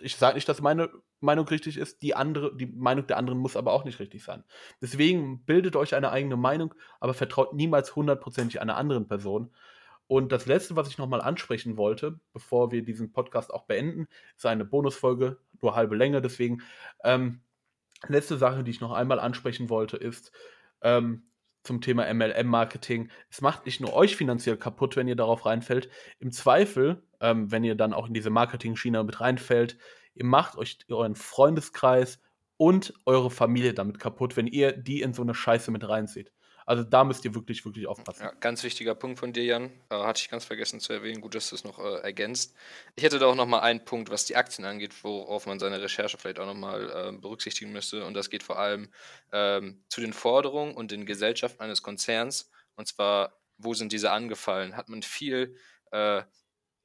ich 0.00 0.16
sage 0.16 0.34
nicht, 0.34 0.48
dass 0.48 0.60
meine 0.60 0.90
Meinung 1.20 1.46
richtig 1.48 1.76
ist, 1.76 2.02
die 2.02 2.14
andere, 2.14 2.54
die 2.56 2.66
Meinung 2.66 3.06
der 3.06 3.16
anderen 3.16 3.38
muss 3.38 3.56
aber 3.56 3.72
auch 3.72 3.84
nicht 3.84 4.00
richtig 4.00 4.22
sein. 4.22 4.44
Deswegen 4.80 5.44
bildet 5.44 5.76
euch 5.76 5.94
eine 5.94 6.10
eigene 6.10 6.36
Meinung, 6.36 6.74
aber 7.00 7.14
vertraut 7.14 7.54
niemals 7.54 7.96
hundertprozentig 7.96 8.60
einer 8.60 8.76
anderen 8.76 9.08
Person. 9.08 9.50
Und 10.06 10.32
das 10.32 10.46
letzte, 10.46 10.76
was 10.76 10.88
ich 10.88 10.98
nochmal 10.98 11.22
ansprechen 11.22 11.76
wollte, 11.76 12.20
bevor 12.32 12.70
wir 12.70 12.84
diesen 12.84 13.12
Podcast 13.12 13.52
auch 13.52 13.64
beenden, 13.64 14.06
ist 14.36 14.44
eine 14.44 14.64
Bonusfolge, 14.64 15.38
nur 15.62 15.74
halbe 15.74 15.96
Länge. 15.96 16.20
Deswegen, 16.20 16.62
ähm, 17.02 17.40
letzte 18.06 18.36
Sache, 18.36 18.64
die 18.64 18.70
ich 18.70 18.82
noch 18.82 18.92
einmal 18.92 19.18
ansprechen 19.18 19.70
wollte, 19.70 19.96
ist, 19.96 20.32
ähm, 20.82 21.22
zum 21.64 21.80
Thema 21.80 22.12
MLM-Marketing. 22.12 23.10
Es 23.30 23.40
macht 23.40 23.66
nicht 23.66 23.80
nur 23.80 23.94
euch 23.94 24.16
finanziell 24.16 24.56
kaputt, 24.56 24.96
wenn 24.96 25.08
ihr 25.08 25.16
darauf 25.16 25.46
reinfällt. 25.46 25.88
Im 26.20 26.30
Zweifel, 26.30 27.02
ähm, 27.20 27.50
wenn 27.50 27.64
ihr 27.64 27.74
dann 27.74 27.92
auch 27.92 28.06
in 28.06 28.14
diese 28.14 28.30
Marketing-Schiene 28.30 29.02
mit 29.02 29.20
reinfällt, 29.20 29.78
ihr 30.14 30.26
macht 30.26 30.56
euch 30.56 30.78
euren 30.88 31.16
Freundeskreis 31.16 32.20
und 32.56 32.94
eure 33.06 33.30
Familie 33.30 33.74
damit 33.74 33.98
kaputt, 33.98 34.36
wenn 34.36 34.46
ihr 34.46 34.72
die 34.72 35.00
in 35.00 35.14
so 35.14 35.22
eine 35.22 35.34
Scheiße 35.34 35.70
mit 35.70 35.88
reinzieht. 35.88 36.32
Also 36.66 36.82
da 36.82 37.04
müsst 37.04 37.24
ihr 37.24 37.34
wirklich, 37.34 37.64
wirklich 37.64 37.86
aufpassen. 37.86 38.22
Ja, 38.22 38.32
ganz 38.40 38.62
wichtiger 38.62 38.94
Punkt 38.94 39.18
von 39.18 39.32
dir, 39.32 39.44
Jan. 39.44 39.70
Äh, 39.90 39.96
hatte 39.96 40.20
ich 40.22 40.30
ganz 40.30 40.44
vergessen 40.44 40.80
zu 40.80 40.92
erwähnen. 40.92 41.20
Gut, 41.20 41.34
dass 41.34 41.50
du 41.50 41.56
es 41.56 41.64
noch 41.64 41.78
äh, 41.78 42.00
ergänzt. 42.00 42.54
Ich 42.96 43.04
hätte 43.04 43.18
da 43.18 43.26
auch 43.26 43.34
noch 43.34 43.46
mal 43.46 43.60
einen 43.60 43.84
Punkt, 43.84 44.10
was 44.10 44.24
die 44.24 44.36
Aktien 44.36 44.64
angeht, 44.64 45.04
worauf 45.04 45.46
man 45.46 45.58
seine 45.58 45.80
Recherche 45.80 46.16
vielleicht 46.16 46.38
auch 46.38 46.46
noch 46.46 46.54
mal 46.54 46.90
äh, 46.90 47.12
berücksichtigen 47.12 47.72
müsste. 47.72 48.04
Und 48.04 48.14
das 48.14 48.30
geht 48.30 48.42
vor 48.42 48.58
allem 48.58 48.90
ähm, 49.32 49.84
zu 49.88 50.00
den 50.00 50.12
Forderungen 50.12 50.74
und 50.74 50.90
den 50.90 51.06
Gesellschaften 51.06 51.62
eines 51.62 51.82
Konzerns. 51.82 52.50
Und 52.76 52.88
zwar 52.88 53.34
wo 53.58 53.74
sind 53.74 53.92
diese 53.92 54.10
angefallen? 54.10 54.76
Hat 54.76 54.88
man 54.88 55.02
viel, 55.02 55.56
äh, 55.92 56.22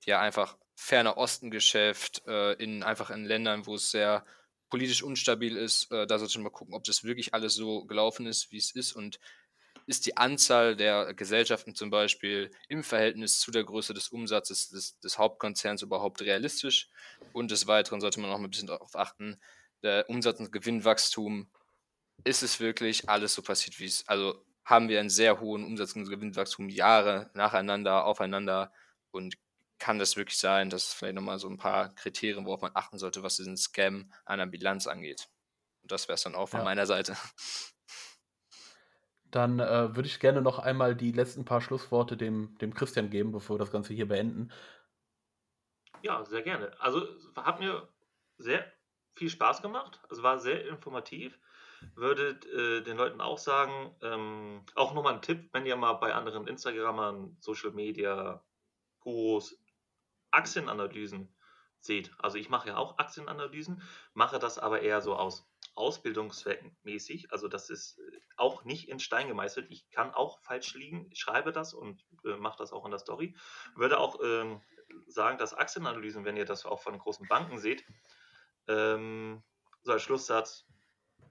ja, 0.05 0.21
einfach 0.21 0.57
ferner 0.75 1.17
Osten-Geschäft, 1.17 2.23
äh, 2.27 2.53
in, 2.53 2.83
einfach 2.83 3.09
in 3.09 3.25
Ländern, 3.25 3.65
wo 3.65 3.75
es 3.75 3.91
sehr 3.91 4.25
politisch 4.69 5.03
unstabil 5.03 5.57
ist, 5.57 5.91
äh, 5.91 6.05
da 6.05 6.19
sollte 6.19 6.37
man 6.37 6.45
mal 6.45 6.49
gucken, 6.51 6.75
ob 6.75 6.83
das 6.83 7.03
wirklich 7.03 7.33
alles 7.33 7.55
so 7.55 7.85
gelaufen 7.85 8.27
ist, 8.27 8.51
wie 8.51 8.57
es 8.57 8.71
ist 8.71 8.93
und 8.93 9.19
ist 9.89 10.05
die 10.05 10.17
Anzahl 10.17 10.75
der 10.75 11.15
Gesellschaften 11.15 11.73
zum 11.73 11.89
Beispiel 11.89 12.51
im 12.67 12.83
Verhältnis 12.83 13.39
zu 13.39 13.49
der 13.49 13.63
Größe 13.63 13.95
des 13.95 14.09
Umsatzes 14.09 14.69
des, 14.69 14.99
des 14.99 15.17
Hauptkonzerns 15.17 15.81
überhaupt 15.81 16.21
realistisch? 16.21 16.89
Und 17.33 17.49
des 17.49 17.65
Weiteren 17.65 17.99
sollte 17.99 18.19
man 18.19 18.29
auch 18.29 18.37
ein 18.37 18.49
bisschen 18.49 18.67
darauf 18.67 18.95
achten, 18.95 19.41
der 19.81 20.07
Umsatz- 20.07 20.39
und 20.39 20.51
Gewinnwachstum, 20.51 21.49
ist 22.23 22.43
es 22.43 22.59
wirklich 22.59 23.09
alles 23.09 23.33
so 23.33 23.41
passiert, 23.41 23.79
wie 23.79 23.85
es, 23.85 24.07
also 24.07 24.45
haben 24.63 24.89
wir 24.89 24.99
einen 24.99 25.09
sehr 25.09 25.39
hohen 25.39 25.63
Umsatz- 25.63 25.95
und 25.95 26.07
Gewinnwachstum 26.07 26.69
Jahre 26.69 27.31
nacheinander, 27.33 28.05
aufeinander 28.05 28.71
und 29.09 29.37
kann 29.79 29.97
das 29.97 30.17
wirklich 30.17 30.37
sein, 30.37 30.69
dass 30.69 30.89
es 30.89 30.93
vielleicht 30.93 31.15
nochmal 31.15 31.39
so 31.39 31.49
ein 31.49 31.57
paar 31.57 31.95
Kriterien, 31.95 32.45
worauf 32.45 32.61
man 32.61 32.75
achten 32.75 32.99
sollte, 32.99 33.23
was 33.23 33.37
diesen 33.37 33.57
Scam 33.57 34.11
einer 34.25 34.45
Bilanz 34.45 34.85
angeht. 34.85 35.29
Und 35.81 35.91
das 35.91 36.07
wäre 36.07 36.15
es 36.15 36.23
dann 36.23 36.35
auch 36.35 36.49
von 36.49 36.59
ja. 36.59 36.65
meiner 36.65 36.85
Seite. 36.85 37.15
Dann 39.31 39.59
äh, 39.59 39.95
würde 39.95 40.07
ich 40.07 40.19
gerne 40.19 40.41
noch 40.41 40.59
einmal 40.59 40.95
die 40.95 41.11
letzten 41.11 41.45
paar 41.45 41.61
Schlussworte 41.61 42.17
dem, 42.17 42.57
dem 42.59 42.73
Christian 42.73 43.09
geben, 43.09 43.31
bevor 43.31 43.55
wir 43.55 43.59
das 43.59 43.71
Ganze 43.71 43.93
hier 43.93 44.07
beenden. 44.07 44.51
Ja, 46.01 46.23
sehr 46.25 46.41
gerne. 46.41 46.71
Also 46.79 47.05
hat 47.35 47.59
mir 47.59 47.87
sehr 48.37 48.65
viel 49.15 49.29
Spaß 49.29 49.61
gemacht. 49.61 49.99
Es 50.09 50.23
war 50.23 50.39
sehr 50.39 50.67
informativ. 50.67 51.37
Würde 51.95 52.39
äh, 52.53 52.83
den 52.83 52.97
Leuten 52.97 53.21
auch 53.21 53.37
sagen, 53.37 53.95
ähm, 54.01 54.65
auch 54.75 54.93
nochmal 54.93 55.13
ein 55.13 55.21
Tipp, 55.21 55.49
wenn 55.53 55.65
ihr 55.65 55.75
mal 55.75 55.93
bei 55.93 56.13
anderen 56.13 56.47
Instagramern, 56.47 57.37
Social 57.39 57.71
Media, 57.71 58.43
Gurus 58.99 59.57
Aktienanalysen 60.31 61.33
seht. 61.79 62.11
Also 62.19 62.37
ich 62.37 62.49
mache 62.49 62.69
ja 62.69 62.77
auch 62.77 62.97
Aktienanalysen, 62.97 63.81
mache 64.13 64.39
das 64.39 64.59
aber 64.59 64.81
eher 64.81 65.01
so 65.01 65.15
aus 65.15 65.48
Ausbildungszweckmäßig. 65.75 67.31
Also 67.31 67.47
das 67.47 67.69
ist 67.69 67.99
äh, 67.99 68.19
auch 68.37 68.63
nicht 68.65 68.89
in 68.89 68.99
Stein 68.99 69.27
gemeißelt. 69.27 69.69
Ich 69.69 69.89
kann 69.91 70.13
auch 70.13 70.39
falsch 70.41 70.73
liegen, 70.73 71.07
ich 71.11 71.19
schreibe 71.19 71.51
das 71.51 71.73
und 71.73 72.03
äh, 72.25 72.35
mache 72.37 72.57
das 72.57 72.73
auch 72.73 72.85
in 72.85 72.91
der 72.91 72.99
Story. 72.99 73.35
Würde 73.75 73.99
auch 73.99 74.19
ähm, 74.23 74.61
sagen, 75.07 75.37
dass 75.37 75.53
Aktienanalysen, 75.53 76.25
wenn 76.25 76.37
ihr 76.37 76.45
das 76.45 76.65
auch 76.65 76.81
von 76.81 76.97
großen 76.97 77.27
Banken 77.27 77.59
seht, 77.59 77.85
ähm, 78.67 79.43
so 79.83 79.93
als 79.93 80.01
Schlusssatz, 80.01 80.65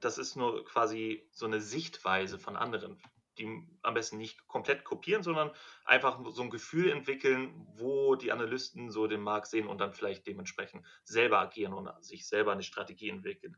das 0.01 0.19
ist 0.19 0.37
nur 0.37 0.65
quasi 0.65 1.29
so 1.33 1.47
eine 1.47 1.61
Sichtweise 1.61 2.39
von 2.39 2.57
anderen 2.57 3.03
die 3.39 3.63
am 3.83 3.95
besten 3.95 4.19
nicht 4.19 4.47
komplett 4.47 4.85
kopieren, 4.85 5.23
sondern 5.23 5.51
einfach 5.85 6.21
so 6.31 6.43
ein 6.43 6.51
Gefühl 6.51 6.91
entwickeln, 6.91 7.67
wo 7.77 8.17
die 8.17 8.33
Analysten 8.33 8.91
so 8.91 9.07
den 9.07 9.21
Markt 9.21 9.47
sehen 9.47 9.69
und 9.69 9.79
dann 9.79 9.93
vielleicht 9.93 10.27
dementsprechend 10.27 10.85
selber 11.05 11.39
agieren 11.39 11.73
und 11.73 11.89
sich 12.05 12.27
selber 12.27 12.53
eine 12.53 12.63
Strategie 12.63 13.09
entwickeln. 13.09 13.57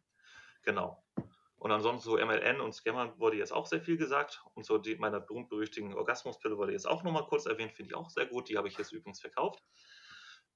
Genau. 0.62 1.02
Und 1.56 1.72
ansonsten 1.72 2.08
so 2.08 2.16
MLN 2.16 2.60
und 2.60 2.74
Scammern 2.74 3.12
wurde 3.18 3.36
jetzt 3.36 3.52
auch 3.52 3.66
sehr 3.66 3.82
viel 3.82 3.98
gesagt. 3.98 4.42
Und 4.54 4.64
so 4.64 4.78
die, 4.78 4.96
meiner 4.96 5.20
berühmt-berüchtigten 5.20 5.92
Orgasmuspille 5.94 6.56
wurde 6.56 6.72
jetzt 6.72 6.88
auch 6.88 7.02
nochmal 7.02 7.26
kurz 7.26 7.44
erwähnt, 7.44 7.72
finde 7.72 7.90
ich 7.90 7.94
auch 7.94 8.08
sehr 8.08 8.26
gut. 8.26 8.48
Die 8.48 8.56
habe 8.56 8.68
ich 8.68 8.78
jetzt 8.78 8.92
übrigens 8.92 9.20
verkauft. 9.20 9.62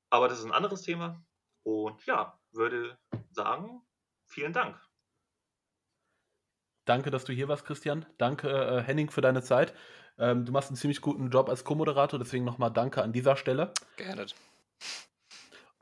Aber 0.08 0.28
das 0.28 0.38
ist 0.38 0.46
ein 0.46 0.52
anderes 0.52 0.80
Thema. 0.80 1.22
Und 1.62 2.04
ja, 2.06 2.38
würde 2.52 2.98
sagen, 3.32 3.82
vielen 4.26 4.54
Dank. 4.54 4.80
Danke, 6.86 7.10
dass 7.10 7.24
du 7.24 7.32
hier 7.32 7.48
warst, 7.48 7.64
Christian. 7.66 8.06
Danke, 8.18 8.48
äh, 8.50 8.82
Henning, 8.82 9.10
für 9.10 9.20
deine 9.20 9.42
Zeit. 9.42 9.74
Ähm, 10.18 10.44
du 10.44 10.52
machst 10.52 10.68
einen 10.68 10.76
ziemlich 10.76 11.00
guten 11.00 11.30
Job 11.30 11.48
als 11.48 11.64
Co-Moderator, 11.64 12.18
deswegen 12.18 12.44
nochmal 12.44 12.70
danke 12.70 13.02
an 13.02 13.12
dieser 13.12 13.36
Stelle. 13.36 13.72
Gerne. 13.96 14.26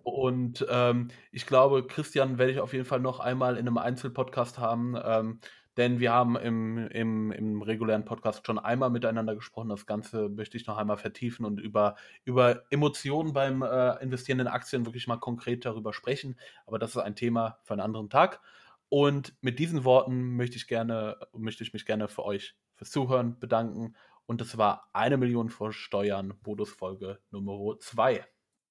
Und 0.04 0.66
ähm, 0.68 1.08
ich 1.30 1.46
glaube, 1.46 1.86
Christian 1.86 2.38
werde 2.38 2.52
ich 2.52 2.60
auf 2.60 2.72
jeden 2.72 2.84
Fall 2.84 3.00
noch 3.00 3.20
einmal 3.20 3.56
in 3.56 3.66
einem 3.66 3.78
Einzelpodcast 3.78 4.58
haben, 4.58 4.96
ähm, 5.02 5.40
denn 5.76 6.00
wir 6.00 6.12
haben 6.12 6.36
im, 6.36 6.86
im, 6.88 7.32
im 7.32 7.62
regulären 7.62 8.04
Podcast 8.04 8.46
schon 8.46 8.58
einmal 8.58 8.90
miteinander 8.90 9.34
gesprochen. 9.34 9.70
Das 9.70 9.86
Ganze 9.86 10.28
möchte 10.28 10.56
ich 10.56 10.66
noch 10.66 10.76
einmal 10.76 10.98
vertiefen 10.98 11.46
und 11.46 11.60
über, 11.60 11.96
über 12.24 12.64
Emotionen 12.70 13.32
beim 13.32 13.62
äh, 13.62 14.02
Investieren 14.02 14.40
in 14.40 14.48
Aktien 14.48 14.84
wirklich 14.84 15.06
mal 15.06 15.16
konkret 15.16 15.64
darüber 15.64 15.94
sprechen. 15.94 16.38
Aber 16.66 16.78
das 16.78 16.90
ist 16.90 16.98
ein 16.98 17.16
Thema 17.16 17.58
für 17.62 17.72
einen 17.72 17.80
anderen 17.80 18.10
Tag. 18.10 18.40
Und 18.90 19.34
mit 19.40 19.58
diesen 19.58 19.84
Worten 19.84 20.36
möchte 20.36 20.56
ich 20.56 20.66
gerne, 20.66 21.16
möchte 21.32 21.64
ich 21.64 21.72
mich 21.72 21.86
gerne 21.86 22.08
für 22.08 22.24
euch 22.24 22.54
fürs 22.74 22.90
Zuhören 22.90 23.38
bedanken. 23.38 23.94
Und 24.26 24.42
das 24.42 24.58
war 24.58 24.90
eine 24.92 25.16
Million 25.16 25.48
vor 25.48 25.72
Steuern, 25.72 26.34
Bonusfolge 26.42 27.18
Nummer 27.30 27.78
2. 27.78 28.22